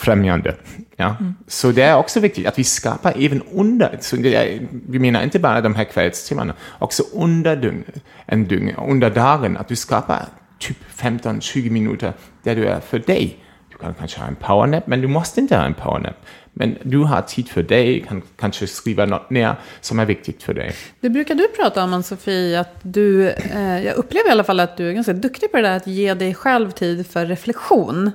[0.00, 0.54] sömnfrämjande.
[0.96, 1.16] Ja.
[1.46, 5.22] Så det är också viktigt att vi skapar även under, så det är, vi menar
[5.22, 7.84] inte bara de här kvällstimmarna, också under dygn,
[8.26, 10.26] en dygn, under dagen, att du skapar
[10.58, 13.36] typ 15-20 minuter där du är för dig.
[13.70, 16.16] Du kan kanske ha en powernap, men du måste inte ha en powernap.
[16.52, 20.54] Men du har tid för dig, kan kanske skriva något ner som är viktigt för
[20.54, 20.72] dig.
[21.00, 24.76] Det brukar du prata om, Ann-Sofie, att du, eh, jag upplever i alla fall att
[24.76, 28.10] du är ganska duktig på det där att ge dig själv tid för reflektion.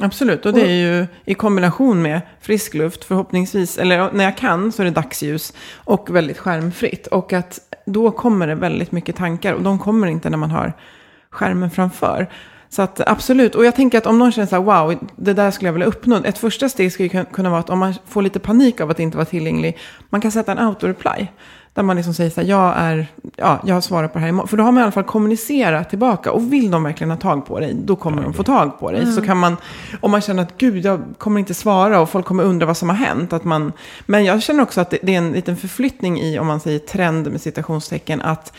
[0.00, 4.72] Absolut, och det är ju i kombination med frisk luft förhoppningsvis, eller när jag kan
[4.72, 7.06] så är det dagsljus och väldigt skärmfritt.
[7.06, 10.72] Och att då kommer det väldigt mycket tankar och de kommer inte när man har
[11.30, 12.26] skärmen framför.
[12.68, 15.50] Så att absolut, och jag tänker att om någon känner så här, wow, det där
[15.50, 16.24] skulle jag vilja uppnå.
[16.24, 19.16] Ett första steg skulle kunna vara att om man får lite panik av att inte
[19.16, 19.78] vara tillgänglig,
[20.10, 21.26] man kan sätta en auto-reply.
[21.76, 24.48] Där man liksom säger så här, jag, är, ja, jag svarar på det här imorgon.
[24.48, 26.32] För då har man i alla fall kommunicerat tillbaka.
[26.32, 29.12] Och vill de verkligen ha tag på dig, då kommer de få tag på dig.
[29.12, 29.56] Så kan man,
[30.00, 32.88] om man känner att gud, jag kommer inte svara och folk kommer undra vad som
[32.88, 33.32] har hänt.
[33.32, 33.72] Att man,
[34.06, 36.78] men jag känner också att det, det är en liten förflyttning i, om man säger
[36.78, 38.52] trend med citationstecken, att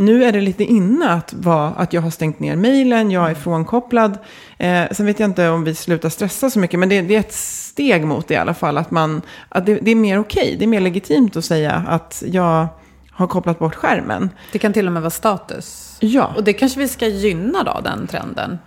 [0.00, 3.34] nu är det lite inne att, vara, att jag har stängt ner mejlen, jag är
[3.34, 4.18] frånkopplad.
[4.58, 7.20] Eh, sen vet jag inte om vi slutar stressa så mycket, men det, det är
[7.20, 8.78] ett steg mot det i alla fall.
[8.78, 12.22] Att, man, att det, det är mer okej, det är mer legitimt att säga att
[12.26, 12.68] jag
[13.10, 14.30] har kopplat bort skärmen.
[14.52, 15.96] Det kan till och med vara status.
[16.00, 18.58] Ja, Och det kanske vi ska gynna då, den trenden.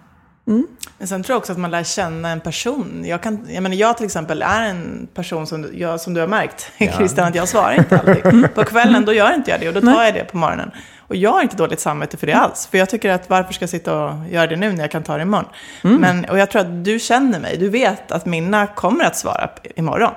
[0.97, 3.03] Men sen tror jag också att man lär känna en person.
[3.05, 6.19] Jag, kan, jag, menar, jag till exempel är en person som, du- jag, som du
[6.21, 8.53] har märkt, Christian, att jag svarar inte alltid.
[8.55, 10.71] På kvällen då gör inte jag det och då tar jag det på morgonen.
[11.07, 12.67] Och jag har inte dåligt samvete för det alls.
[12.71, 15.03] För jag tycker att varför ska jag sitta och göra det nu när jag kan
[15.03, 15.45] ta det imorgon?
[15.99, 17.57] Men, och jag tror att du känner mig.
[17.57, 20.13] Du vet att Minna kommer att svara imorgon.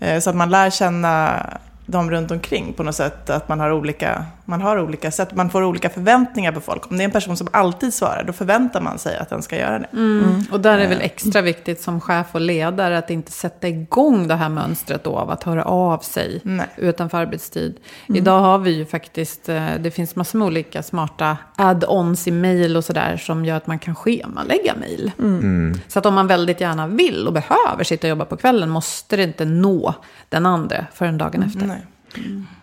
[0.00, 1.42] Eh, Så att man lär känna
[1.86, 3.30] dem runt omkring på något sätt.
[3.30, 6.90] Att man har olika Man har olika sätt, man får olika förväntningar på folk.
[6.90, 9.58] Om det är en person som alltid svarar, då förväntar man sig att den ska
[9.58, 9.88] göra det.
[9.92, 10.44] Mm.
[10.50, 14.28] Och där är det väl extra viktigt som chef och ledare att inte sätta igång
[14.28, 16.66] det här mönstret då av att höra av sig Nej.
[16.76, 17.76] utanför arbetstid.
[18.08, 22.76] Idag har vi ju faktiskt, eh, det finns massor med olika smarta add-ons i mail
[22.76, 25.12] och sådär som gör att man kan schemalägga mail.
[25.88, 29.16] Så att om man väldigt gärna vill och behöver sitta och jobba på kvällen måste
[29.16, 29.94] det inte nå
[30.28, 31.66] den andra förrän dagen efter.
[31.66, 31.86] Nej.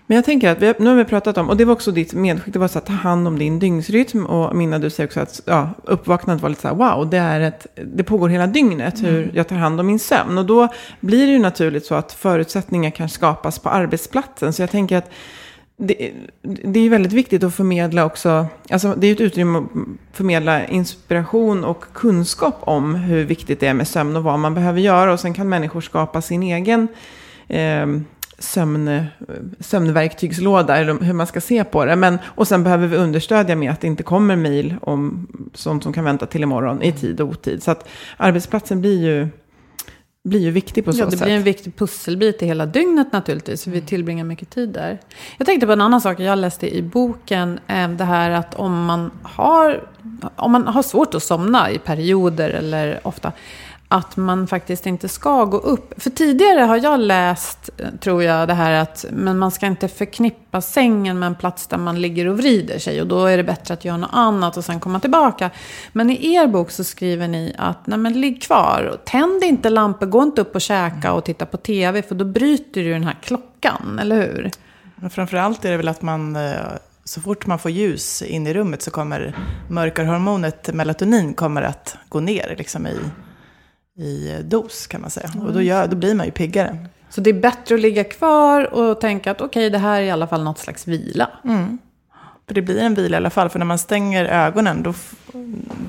[0.07, 2.13] Men jag tänker att vi, nu har vi pratat om, och det var också ditt
[2.13, 4.25] medskick, det var så att ta hand om din dygnsrytm.
[4.25, 7.41] Och Minna, du säger också att ja, uppvaknandet var lite så här, wow, det, är
[7.41, 10.37] ett, det pågår hela dygnet hur jag tar hand om min sömn.
[10.37, 10.67] Och då
[10.99, 14.53] blir det ju naturligt så att förutsättningar kan skapas på arbetsplatsen.
[14.53, 15.09] Så jag tänker att
[15.77, 16.11] det,
[16.41, 19.65] det är väldigt viktigt att förmedla också, alltså det är ju ett utrymme att
[20.13, 24.79] förmedla inspiration och kunskap om hur viktigt det är med sömn och vad man behöver
[24.79, 25.13] göra.
[25.13, 26.87] Och sen kan människor skapa sin egen
[27.47, 27.87] eh,
[28.39, 29.05] sömn,
[29.59, 31.95] sömnverktygslåda, eller hur man ska se på det.
[31.95, 35.93] Men, och sen behöver vi understödja med att det inte kommer mejl om sånt som
[35.93, 37.63] kan vänta till imorgon i tid och otid.
[37.63, 39.27] Så att arbetsplatsen blir ju,
[40.23, 41.23] blir ju viktig på så Ja, det sätt.
[41.23, 43.67] blir en viktig pusselbit i hela dygnet naturligtvis.
[43.67, 44.99] Vi tillbringar mycket tid där.
[45.37, 47.59] Jag tänkte på en annan sak jag läste i boken.
[47.67, 49.83] eh, Det här att om man har,
[50.35, 53.31] om man har svårt att somna i perioder eller ofta.
[53.93, 56.01] Att man faktiskt inte ska gå upp.
[56.03, 60.61] För tidigare har jag läst, tror jag, det här att men man ska inte förknippa
[60.61, 63.01] sängen med en plats där man ligger och vrider sig.
[63.01, 65.49] Och då är det bättre att göra något annat och sen komma tillbaka.
[65.91, 68.97] Men i er bok så skriver ni att nej men ligg kvar.
[69.05, 72.01] Tänd inte lampor, gå inte upp och käka och titta på tv.
[72.01, 74.51] För då bryter du den här klockan, eller hur?
[74.95, 76.53] Men framförallt är det väl att man, eh,
[77.03, 79.35] så fort man får ljus in i rummet så kommer
[79.69, 82.99] mörkarhormonet melatonin kommer att gå ner liksom i,
[83.97, 85.31] i dos kan man säga.
[85.41, 86.77] Och då, gör, då blir man ju piggare.
[87.09, 90.11] Så det är bättre att ligga kvar och tänka att okej, det här är i
[90.11, 91.29] alla fall något slags vila.
[92.47, 93.49] För det blir en vila i alla fall.
[93.49, 94.93] För när man stänger ögonen då,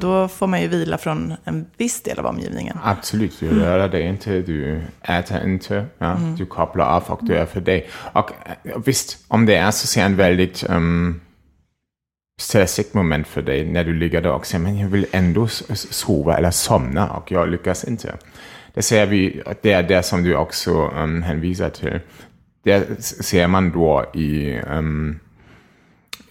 [0.01, 2.79] då får man ju vila från en viss del av omgivningen.
[2.83, 7.47] Absolut, du rör dig inte, du äter inte, ja, du kopplar av och du är
[7.47, 7.89] för dig.
[8.13, 8.31] Och
[8.65, 11.21] eh, visst, om det är så ser en väldigt um,
[12.39, 16.37] stressigt moment för dig när du ligger där och säger men jag vill ändå sova
[16.37, 18.17] eller somna och jag lyckas inte.
[18.75, 22.01] Det ser vi, det är det som du också um, hänvisar till.
[22.63, 25.21] Det ser man då i um,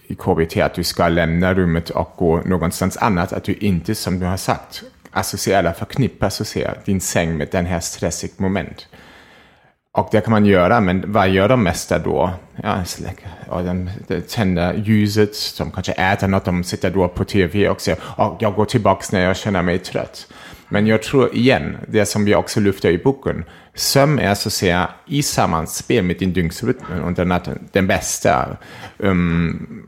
[0.06, 3.32] i KBT att du ska lämna rummet och gå någonstans annat.
[3.32, 7.80] Att du inte, som du har sagt, associerar eller förknippar din säng med den här
[7.80, 8.88] stressigt moment.
[9.94, 12.30] Och det kan man göra, men vad gör de mesta då?
[12.62, 17.24] Ja, släcker, och de, de tänder ljuset, de kanske äter något, de sitter då på
[17.24, 20.26] tv och säger och jag går tillbaka när jag känner mig trött.
[20.68, 24.52] Men jag tror igen, det som vi också lyfter i boken, sömn är så att
[24.52, 28.56] säga i sammanspel med din dygnsrytm under natten den bästa
[28.98, 29.86] um,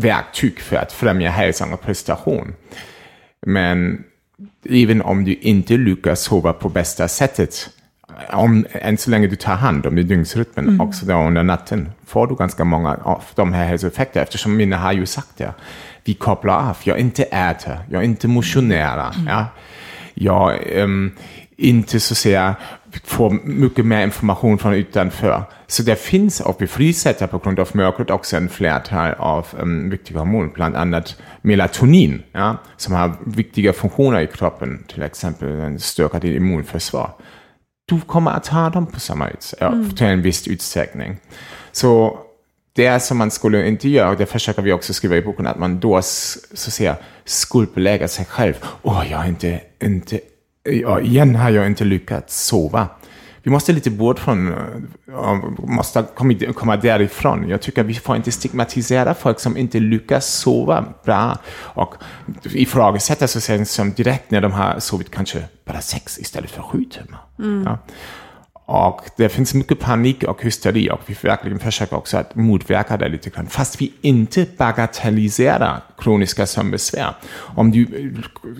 [0.00, 2.54] verktyg för att främja hälsan och prestation.
[3.46, 4.04] Men
[4.70, 7.70] även om du inte lyckas sova på bästa sättet,
[8.32, 12.26] om, än så länge du tar hand om din dygnsrytmen också då under natten, får
[12.26, 14.22] du ganska många av de här hälsoeffekterna.
[14.22, 15.54] Eftersom Minna har ju sagt det.
[16.04, 19.14] Vi kopplar av, jag inte äter, jag inte motionerar.
[19.26, 19.46] Ja.
[20.14, 21.12] Jag ehm,
[21.56, 22.54] inte så säga
[23.04, 25.42] får mycket mer information från utanför.
[25.66, 29.90] Så det finns, och vi frisätter på grund av mörkret också en flertal av um,
[29.90, 35.78] viktiga hormoner, bland annat melatonin, ja, som har viktiga funktioner i kroppen, till exempel den
[35.78, 37.10] stärker ditt immunförsvar.
[37.86, 41.16] Du kommer att ha dem på samma ut, ja, till en viss utsträckning.
[41.72, 42.18] Så
[42.72, 45.46] det är som man skulle inte göra, och det försöker vi också skriva i boken,
[45.46, 48.54] att man då så säga skuldbelägger sig själv.
[48.82, 50.20] Åh, jag har inte, inte,
[50.62, 52.88] ja, igen har jag inte lyckats sova.
[53.44, 54.52] Vi måste lite bort från,
[55.08, 56.04] äh, måste
[56.54, 57.48] komma, därifrån.
[57.48, 61.94] Jag tycker vi får inte stigmatisera folk som inte lyckas sova bra och
[62.44, 66.84] ifrågasätta så sent som direkt när de har sovit kanske bara sex istället för sju
[66.84, 67.20] timmar.
[67.64, 67.78] Ja.
[68.66, 73.08] Och det finns mycket panik och hysteri och vi verkligen försöker också att motverka det
[73.08, 73.46] lite grann.
[73.46, 77.14] Fast vi inte bagatelliserar kroniska sömnbesvär.
[77.56, 78.12] Om du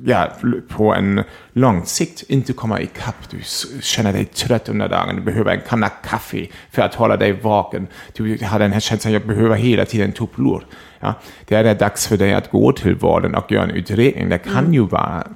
[0.05, 0.33] ja,
[0.69, 3.39] på en lång sikt inte kommer ikapp, du
[3.83, 7.87] känner dig trött under dagen, du behöver en kanna kaffe för att hålla dig vaken.
[8.13, 10.65] Du har den här känslan, jag behöver hela tiden tupplur.
[11.05, 11.15] Ja,
[11.49, 14.29] det är det dags för dig att gå till vården och göra en utredning.
[14.29, 15.27] Det kan ju vara,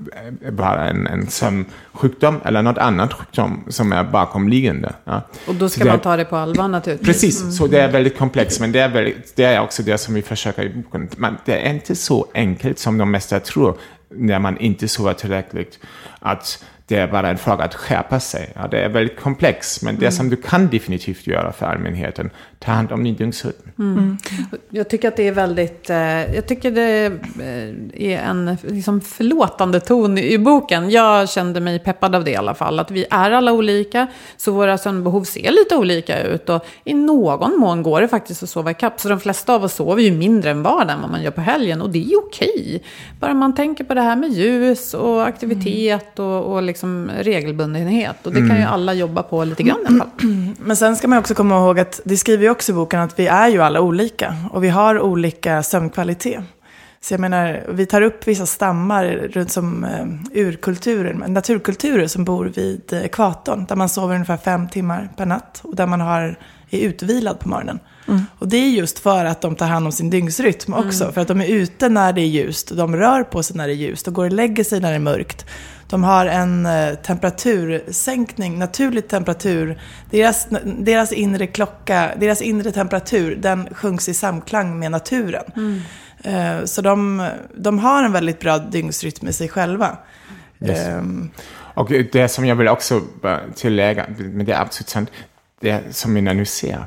[0.51, 4.93] vara en, en sömnsjukdom eller något annat sjukdom som är bakomliggande.
[5.05, 5.21] Ja.
[5.49, 7.07] Och då ska det- man ta det på allvar naturligtvis.
[7.09, 10.15] Precis, så det är väldigt komplext, men det är, väldigt, det är också det som
[10.15, 11.09] vi försöker i boken.
[11.17, 13.75] Man, det är inte så enkelt som de mesta tror
[14.11, 15.79] när man inte sover tillräckligt.
[16.21, 18.53] Att det är bara en fråga att skärpa sig.
[18.55, 22.73] Ja, det är väldigt komplext, men det som du kan definitivt göra för allmänheten, ta
[22.73, 24.17] hand om din dygnsrytm.
[24.71, 27.07] Jag tycker att det är väldigt, eh, jag tycker det
[27.41, 30.91] eh, är en liksom förlåtande ton i boken.
[30.91, 32.81] Jag kände mig peppad av det i alla fall.
[32.81, 36.49] Att vi är alla olika, så våra sömnbehov ser lite olika ut.
[36.49, 39.01] Och i någon mån går det faktiskt att sova ikapp.
[39.01, 41.41] Så de flesta av oss sover ju mindre än vardagen än vad man gör på
[41.41, 41.83] helgen.
[41.83, 42.83] Och det är okej.
[43.21, 46.78] Bara man tänker på det här med ljus och aktivitet och, och liksom
[47.19, 48.27] regelbundenhet.
[48.27, 50.09] Och det kan ju alla jobba på lite grann i alla fall.
[50.59, 53.19] Men sen ska man också komma ihåg att det skriver ju också i boken att
[53.19, 54.37] vi är ju alla olika.
[54.51, 56.41] Och vi har olika sömnkvalitet.
[57.01, 62.45] Så jag menar, vi tar upp vissa stammar runt som eh, urkulturer, naturkulturer som bor
[62.45, 63.67] vid ekvatorn.
[63.69, 66.39] Där man sover ungefär fem timmar per natt och där man har,
[66.71, 67.79] är utvilad på morgonen.
[68.39, 71.13] Och det är just för att de tar hand om sin dygnsrytm också.
[71.13, 73.73] För att de är ute när det är ljust, de rör på sig när det
[73.73, 75.47] är ljust och går och lägger sig när det är mörkt.
[75.91, 79.81] De har en eh, temperatursänkning, naturlig temperatur.
[80.11, 85.45] Deras, deras inre klocka, deras inre temperatur, den sjunks i samklang med naturen.
[86.25, 89.99] Eh, Så de, de har en väldigt bra dygnsrytm i sig själva.
[90.61, 90.87] Yes.
[90.87, 91.31] Ehm,
[91.75, 93.03] Och det som jag vill också
[93.55, 95.11] tillägga, men det är absolut sant,
[95.61, 96.87] det som vi nu ser,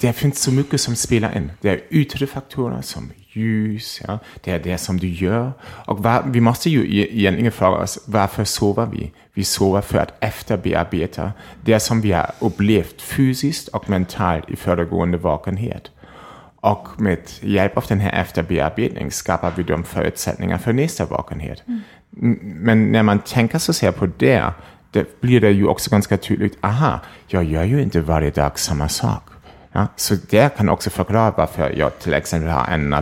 [0.00, 1.52] det finns så mycket som spelar in.
[1.60, 4.18] Det är yttre faktorer som ljus, ja.
[4.44, 5.52] det är det som du gör.
[5.86, 9.12] Och var, vi måste ju egentligen fråga oss, varför sover vi?
[9.34, 11.32] Vi sover för att efterbearbeta
[11.64, 15.90] det som vi har upplevt fysiskt och mentalt i föregående vakenhet.
[16.60, 21.62] Och med hjälp av den här efterbearbetningen skapar vi de förutsättningar för nästa vakenhet.
[21.66, 24.52] M- Men när man tänker så ser på det,
[24.90, 28.88] det blir det ju också ganska tydligt, aha, jag gör ju inte varje dag samma
[28.88, 29.22] sak.
[29.72, 32.94] Ja, så det kan också förklara varför jag till exempel har en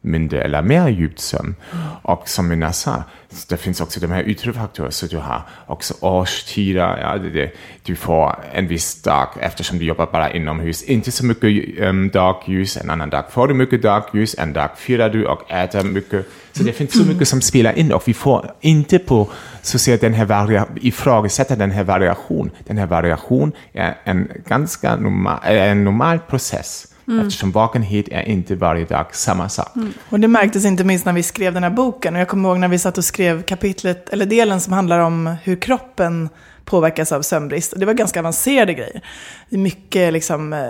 [0.00, 1.54] mindre eller mer djupt sömn.
[2.02, 3.02] Och som Minna sa,
[3.48, 7.50] det finns också de här yttre faktorer, så du har också årstider, ja, det, det,
[7.82, 12.76] du får en viss dag, eftersom du jobbar bara inomhus, inte så mycket um, dagljus,
[12.76, 16.26] en annan dag får du mycket dagljus, en dag firar du och äter mycket.
[16.52, 19.28] Så det finns så mycket som spelar in och vi får inte på
[19.62, 22.50] så att säga den här varia- ifrågasätta den här variationen.
[22.66, 26.86] Den här variationen är en ganska normal, en normal process.
[27.20, 29.68] Eftersom vakenhet är inte varje dag samma sak.
[30.08, 32.14] Och det märktes inte minst när vi skrev den här boken.
[32.14, 35.36] Och jag kommer ihåg när vi satt och skrev kapitlet, eller delen som handlar om
[35.42, 36.28] hur kroppen
[36.64, 37.72] påverkas av sömnbrist.
[37.72, 39.00] Och det var ganska avancerade grejer.
[39.48, 40.60] Mycket liksom, eh,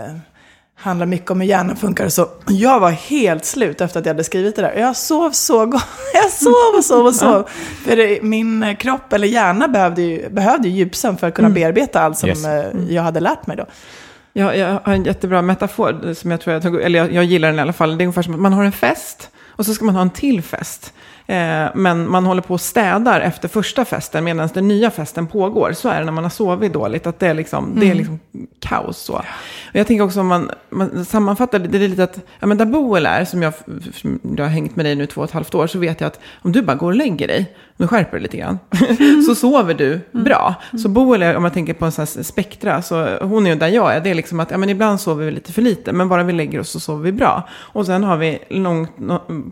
[0.75, 2.09] handlar mycket om hur hjärnan funkar.
[2.09, 4.75] Så jag var helt slut efter att jag hade skrivit det där.
[4.75, 5.83] Jag sov så gott.
[6.15, 7.49] Jag sov och sov och sov.
[7.85, 11.51] För det, min eh, kropp, eller hjärna, behövde ju, behövde ju djupsömn för att kunna
[11.51, 12.45] bearbeta allt som Yes.
[12.45, 13.67] eh, jag hade lärt mig då.
[14.33, 17.49] Jag, jag har en jättebra metafor som jag tror jag tog, eller jag, jag gillar
[17.49, 17.99] den i alla fall.
[17.99, 20.11] Det är ungefär som att man har en fest och så ska man ha en
[20.11, 20.95] till fest.
[21.31, 25.73] Eh, men man håller på och städar efter första festen medan den nya festen pågår.
[25.73, 28.19] Så är det när man har sovit dåligt, att det är liksom, det är liksom
[28.61, 28.99] kaos.
[28.99, 29.13] Så.
[29.15, 29.25] Och
[29.73, 33.07] jag tänker också om man, man sammanfattar det, är lite att, ja men där Boel
[33.07, 33.53] är, som jag,
[33.95, 36.09] som jag har hängt med dig nu två och ett halvt år, så vet jag
[36.09, 38.59] att om du bara går och lägger dig, nu skärper dig lite grann,
[39.27, 40.55] så sover du bra.
[40.83, 43.57] Så Boel är, om jag tänker på en sån här spektra, så hon är ju
[43.57, 45.93] där jag är, det är liksom att, ja men ibland sover vi lite för lite,
[45.93, 47.49] men bara vi lägger oss så sover vi bra.
[47.51, 48.97] Och sen har vi långt,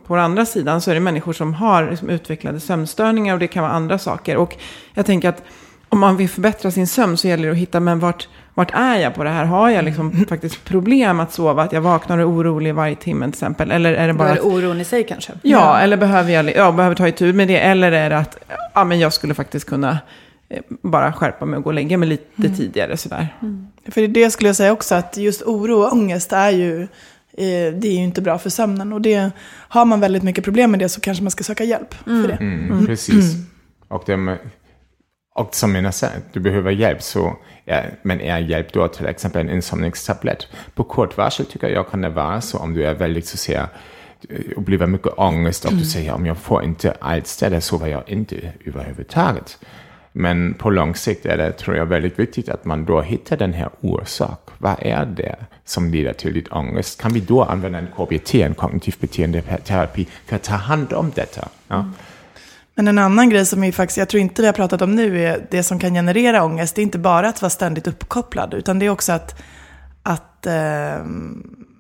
[0.07, 3.47] på den andra sidan så är det människor som har liksom utvecklade sömnstörningar och det
[3.47, 4.37] kan vara andra saker.
[4.37, 4.57] Och
[4.95, 5.43] jag tänker att
[5.89, 8.97] om man vill förbättra sin sömn så gäller det att hitta, men vart, vart är
[8.99, 9.45] jag på det här?
[9.45, 11.63] Har jag liksom faktiskt problem att sova?
[11.63, 13.71] Att jag vaknar och är orolig varje timme till exempel?
[13.71, 15.33] Eller är det Bara bara är det oron i sig kanske?
[15.43, 17.59] ja, eller behöver jag ja, behöver ta itu med det?
[17.59, 18.37] Eller är det att
[18.75, 19.99] ja, men jag skulle faktiskt kunna
[20.49, 23.29] eh, bara skärpa mig och gå och lägga mig lite tidigare sådär.
[23.89, 26.89] För det- det skulle jag säga också, att just oro och ångest är ju,
[27.37, 28.93] det är ju inte bra för sömnen.
[28.93, 29.31] Och det,
[29.69, 32.35] har man väldigt mycket problem med det så kanske man ska söka hjälp för det.
[32.41, 33.35] Mm, Precis.
[33.89, 34.39] Och, det,
[35.35, 39.41] och som jag sa, du behöver hjälp, så är, men är hjälp då till exempel
[39.41, 40.47] en insomningstablett?
[40.75, 43.41] På kort varsel tycker jag kan det vara så om du är väldigt så att
[43.41, 43.69] säga
[44.57, 48.09] upplever mycket ångest och du säger om jag får inte alls det, då sover jag
[48.09, 49.59] inte överhuvudtaget.
[50.13, 53.53] Men på lång sikt är det, tror jag, väldigt viktigt att man då hittar den
[53.53, 54.49] här orsak.
[54.59, 55.37] Vad är det
[55.69, 57.01] som leder till ditt ångest?
[57.01, 61.49] Kan vi då använda en KBT, en kognitiv beteendeterapi, för att ta hand om detta?
[61.69, 61.91] Ja.
[62.75, 65.23] Men en annan grej som vi faktiskt, jag tror inte vi har pratat om nu,
[65.25, 66.75] är det som kan generera ångest.
[66.75, 69.43] Det är inte bara att vara ständigt uppkopplad, utan det är också att,
[70.03, 71.05] att eh,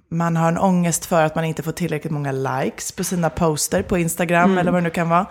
[0.09, 3.83] man har en ångest för att man inte får tillräckligt många likes på sina poster
[3.83, 5.27] på Instagram eller vad det nu kan vara.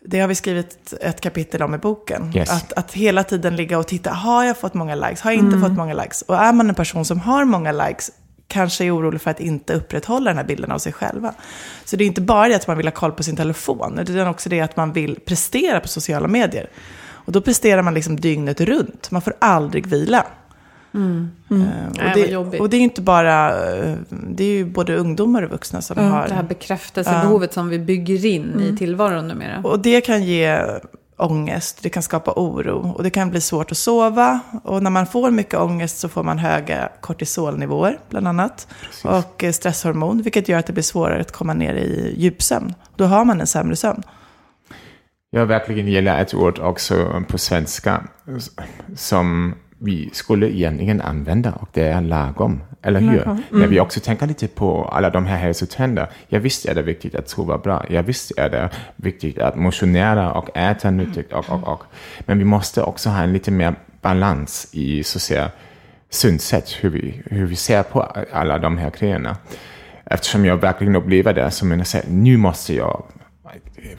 [0.00, 2.32] Det har vi skrivit ett kapitel om i boken.
[2.34, 2.50] Yes.
[2.50, 5.20] Att, att hela tiden ligga och titta, har jag fått många likes?
[5.20, 6.22] Har jag inte fått många likes?
[6.22, 8.10] Och är man en person som har många likes,
[8.48, 11.34] kanske är orolig för att inte upprätthålla den här bilden av sig själva.
[11.84, 14.28] Så det är inte bara det att man vill ha koll på sin telefon, utan
[14.28, 16.70] också det att man vill prestera på sociala medier.
[17.28, 19.10] Och då presterar man liksom dygnet runt.
[19.10, 20.26] Man får aldrig vila.
[20.94, 21.30] Mm.
[21.50, 22.60] Eh, Nej, och, vad det, jobbigt.
[22.60, 25.98] och det är ju inte bara, eh, det är ju både ungdomar och vuxna som
[25.98, 26.28] har...
[26.28, 29.60] Det här bekräftelsebehovet som vi bygger in i tillvaron numera.
[29.64, 30.60] Och det kan ge
[31.18, 34.40] ångest, det kan skapa oro och det kan bli svårt att sova.
[34.64, 38.68] Och när man får mycket ångest så får man höga kortisolnivåer bland annat.
[39.04, 42.74] Och eh, stresshormon, vilket gör att det blir svårare att komma ner i djupsömn.
[42.96, 44.02] Då har man en sämre sömn.
[45.30, 48.04] Jag verkligen gillar ett ord också på svenska
[48.96, 52.60] som vi skulle egentligen använda och det är lagom.
[52.82, 53.38] Eller hur?
[53.50, 56.06] När vi också tänker lite på alla de här hälsotrender.
[56.28, 57.84] Ja, visst är det viktigt att sova bra.
[57.88, 61.82] Ja, visst är det viktigt att motionera och äta nyttigt och, och, och.
[62.20, 65.50] Men vi måste också ha en lite mer balans i så att säga
[66.10, 68.02] synsätt, hur vi, hur vi ser på
[68.32, 69.36] alla de här grejerna.
[70.04, 73.04] Eftersom jag verkligen upplever det som en nu måste jag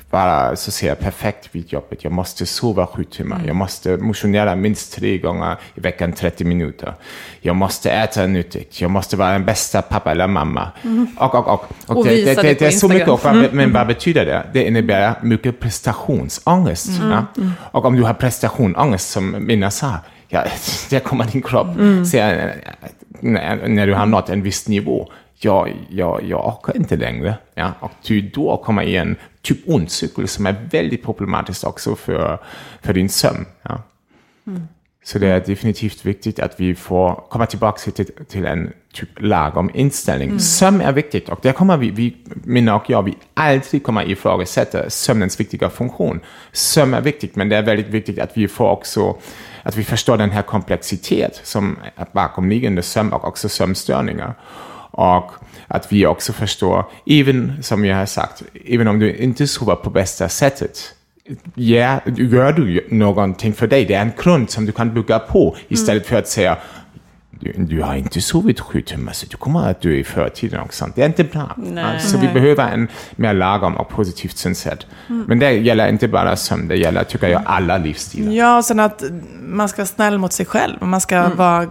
[0.09, 2.03] vara så att säga perfekt vid jobbet.
[2.03, 3.41] Jag måste sova sju timmar.
[3.47, 6.93] Jag måste motionera minst tre gånger i veckan 30 minuter.
[7.41, 8.81] Jag måste äta nyttigt.
[8.81, 10.71] Jag måste vara den bästa pappa eller mamma.
[11.17, 11.65] Och, och, och.
[11.97, 13.07] Och det, visa det, det det, det är så mycket.
[13.09, 14.43] Och, vad- Men vad betyder det?
[14.53, 16.89] Det innebär mycket prestationsångest.
[17.01, 17.25] Ja?
[17.71, 19.93] Och om du har prestationsångest, som Minna sa,
[20.27, 20.43] ja,
[20.89, 21.67] där kommer din kropp
[22.11, 22.51] säga,
[23.21, 27.35] när, när du har nått en viss nivå, jag, jag, jag orkar inte längre.
[27.55, 27.73] Ja?
[27.79, 32.39] Och du då kommer i en typ ond cykel som är väldigt problematiskt också för,
[32.81, 33.45] för din sömn.
[33.61, 33.81] Ja?
[35.03, 39.69] Så det är definitivt viktigt att vi får komma tillbaka till, till en typ lagom
[39.73, 40.39] inställning.
[40.39, 44.89] Sömn är viktigt och där kommer vi, vi Minna och jag, vi alltid kommer ifrågasätta
[44.89, 46.19] sömnens viktiga funktion.
[46.51, 49.17] Sömn är viktigt, men det är väldigt viktigt att vi får också
[49.69, 54.33] att vi förstår den här komplexitet som är bakomliggande sömn och också sömnstörningar.
[54.91, 55.31] Och
[55.67, 59.89] att vi också förstår, även som jag har sagt, även om du inte sover på
[59.89, 60.95] bästa sättet,
[61.55, 63.85] ja, gör du någonting för dig.
[63.85, 66.57] Det är en grund som du kan bygga på istället för att säga
[67.39, 70.73] du, du har inte sovit sju timmar så du kommer att dö i förtiden och
[70.73, 70.95] sånt.
[70.95, 71.55] Det är inte bra.
[71.93, 74.85] Alltså, vi behöver en mer lagom och positivt synsätt.
[75.07, 78.31] Men det gäller inte bara sömn, det gäller tycker jag alla livsstilar.
[78.31, 79.03] Ja, och sen att
[79.41, 80.75] man ska vara snäll mot sig själv.
[80.81, 81.67] Man ska vara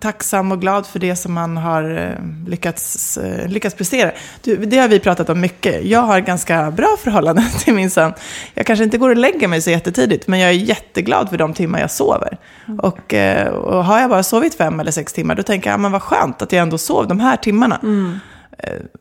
[0.00, 4.12] tacksam och glad för det som man har eh, lyckats, eh, lyckats prestera.
[4.42, 5.84] Du, det har vi pratat om mycket.
[5.84, 8.14] Jag har ganska bra förhållande till min sömn.
[8.54, 11.54] Jag kanske inte går och lägger mig så jättetidigt, men jag är jätteglad för de
[11.54, 12.38] timmar jag sover.
[12.78, 15.78] Och, eh, och har jag bara sovit fem eller sex timmar, då tänker jag, ja,
[15.78, 17.80] men vad skönt att jag ändå sov de här timmarna.
[17.82, 18.35] Eh,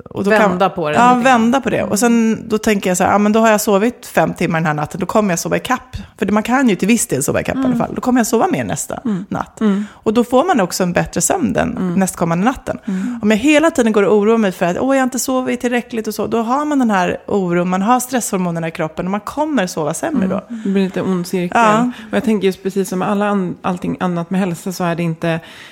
[0.09, 1.83] Och då Vända på det Ja, lite vända på det.
[1.83, 4.59] Och sen då tänker jag så här, ja men då har jag sovit fem timmar
[4.59, 5.97] den här natten, då kommer jag sova i kapp.
[6.19, 7.95] För man kan ju till viss del sova i kapp i alla fall.
[7.95, 8.99] Då kommer jag sova mer nästa
[9.29, 9.61] natt.
[9.89, 12.79] Och då får man också en bättre sömn den nästkommande natten.
[13.21, 16.07] Om jag hela tiden går och oroar mig för att åh, jag inte sovit tillräckligt
[16.07, 19.19] och så, då har man den här oron, man har stresshormonerna i kroppen och man
[19.19, 20.41] kommer sova sämre då.
[20.49, 21.61] Det blir lite ond cirkel.
[21.61, 21.91] Ja.
[22.11, 25.03] Och jag tänker just precis som alla an, allting annat med hälsa så är det
[25.03, 25.29] inte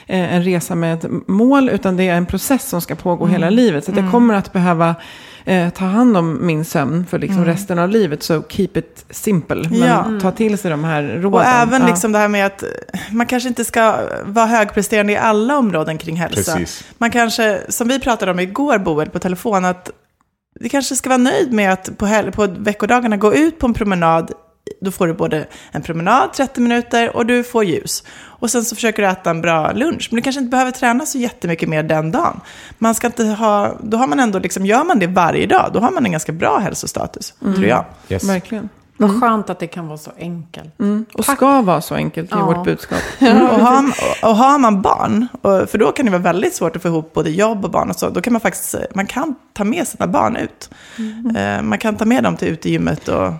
[0.07, 3.47] eh, en resa med ett mål utan det är en process som ska pågå hela
[3.47, 3.55] Mm.
[3.74, 3.86] Livet.
[3.86, 4.95] Så att jag kommer att behöva
[5.45, 8.24] eh, ta hand om min sömn för liksom resten av livet.
[8.24, 9.55] Så keep it simple.
[9.69, 9.88] Men Mm.
[9.89, 10.05] Ja.
[10.21, 11.34] ta till sig de här råden.
[11.34, 11.88] Och även Ja.
[11.88, 12.63] liksom det här med att
[13.11, 13.95] man kanske inte ska
[14.26, 16.53] vara högpresterande i alla områden kring hälsa.
[16.53, 16.84] Precis.
[16.97, 19.89] Man kanske, som vi pratade om igår, Boel, på telefon, att
[20.59, 23.74] vi kanske ska vara nöjd med att på, hel- på veckodagarna gå ut på en
[23.74, 24.32] promenad.
[24.82, 28.03] Då får du både en promenad, 30 minuter, och du får ljus.
[28.22, 30.07] Och sen så försöker du äta en bra lunch.
[30.11, 32.39] Men du kanske inte behöver träna så jättemycket mer den dagen.
[32.78, 35.80] Man ska inte ha, då har man ändå, liksom, gör man det varje dag, då
[35.80, 37.86] har man en ganska bra hälsostatus, tror jag.
[38.09, 38.24] Yes.
[38.30, 38.70] Verkligen.
[38.97, 40.74] Vad skönt att det kan vara så enkelt.
[41.14, 42.45] Och ska vara så enkelt i Ja.
[42.45, 42.99] vårt budskap.
[43.22, 43.28] Och
[43.59, 43.84] har,
[44.24, 47.14] och har man barn, och, för då kan det vara väldigt svårt att få ihop
[47.14, 50.07] både jobb och barn och så, då kan man faktiskt, man kan ta med sina
[50.07, 50.70] barn ut.
[51.38, 53.34] Eh, Man kan ta med dem till utegymmet och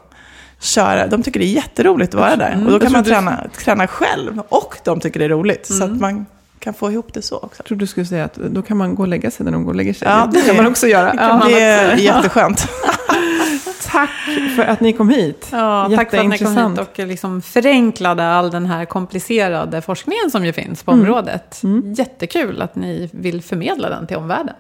[0.60, 1.08] köra.
[1.08, 2.64] De tycker det är jätteroligt att vara där.
[2.66, 5.66] Och då kan man träna, träna själv och de tycker det är roligt.
[5.66, 6.26] Så att man
[6.60, 7.60] kan få ihop det så också.
[7.60, 9.64] Jag trodde du skulle säga att då kan man gå och lägga sig när de
[9.64, 10.08] går och lägger sig.
[10.08, 11.14] Ja, det kan man också göra.
[11.18, 11.44] Ja.
[11.48, 12.68] Det är jätteskönt.
[13.92, 14.10] Tack
[14.56, 15.48] för att ni kom hit.
[15.52, 20.32] Ja, tack för att ni kom hit och liksom förenklade all den här komplicerade forskningen
[20.32, 21.62] som ju finns på området.
[21.98, 24.56] Jättekul att ni vill förmedla den till omvärlden.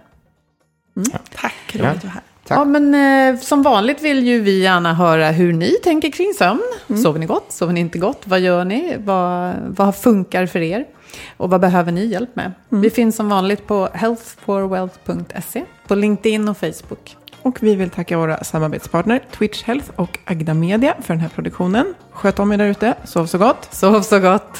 [1.35, 2.23] Tack, roligt att vara här.
[2.47, 2.57] Tack.
[2.57, 2.95] Ja, men
[3.35, 6.61] eh, som vanligt vill ju vi gärna höra hur ni tänker kring sömn.
[7.03, 7.51] Sover ni gott?
[7.51, 8.21] Sover ni inte gott?
[8.23, 8.97] Vad gör ni?
[8.99, 10.85] Vad, vad funkar för er?
[11.37, 12.51] Och vad behöver ni hjälp med?
[12.69, 17.17] Vi finns som vanligt på healthforwealth.se, på LinkedIn och Facebook.
[17.41, 21.93] Och vi vill tacka våra samarbetspartner Twitch Health och Agda Media för den här produktionen.
[22.11, 22.93] Sköt om er där ute.
[23.03, 23.67] Sov så gott.
[23.71, 24.59] Sov så gott!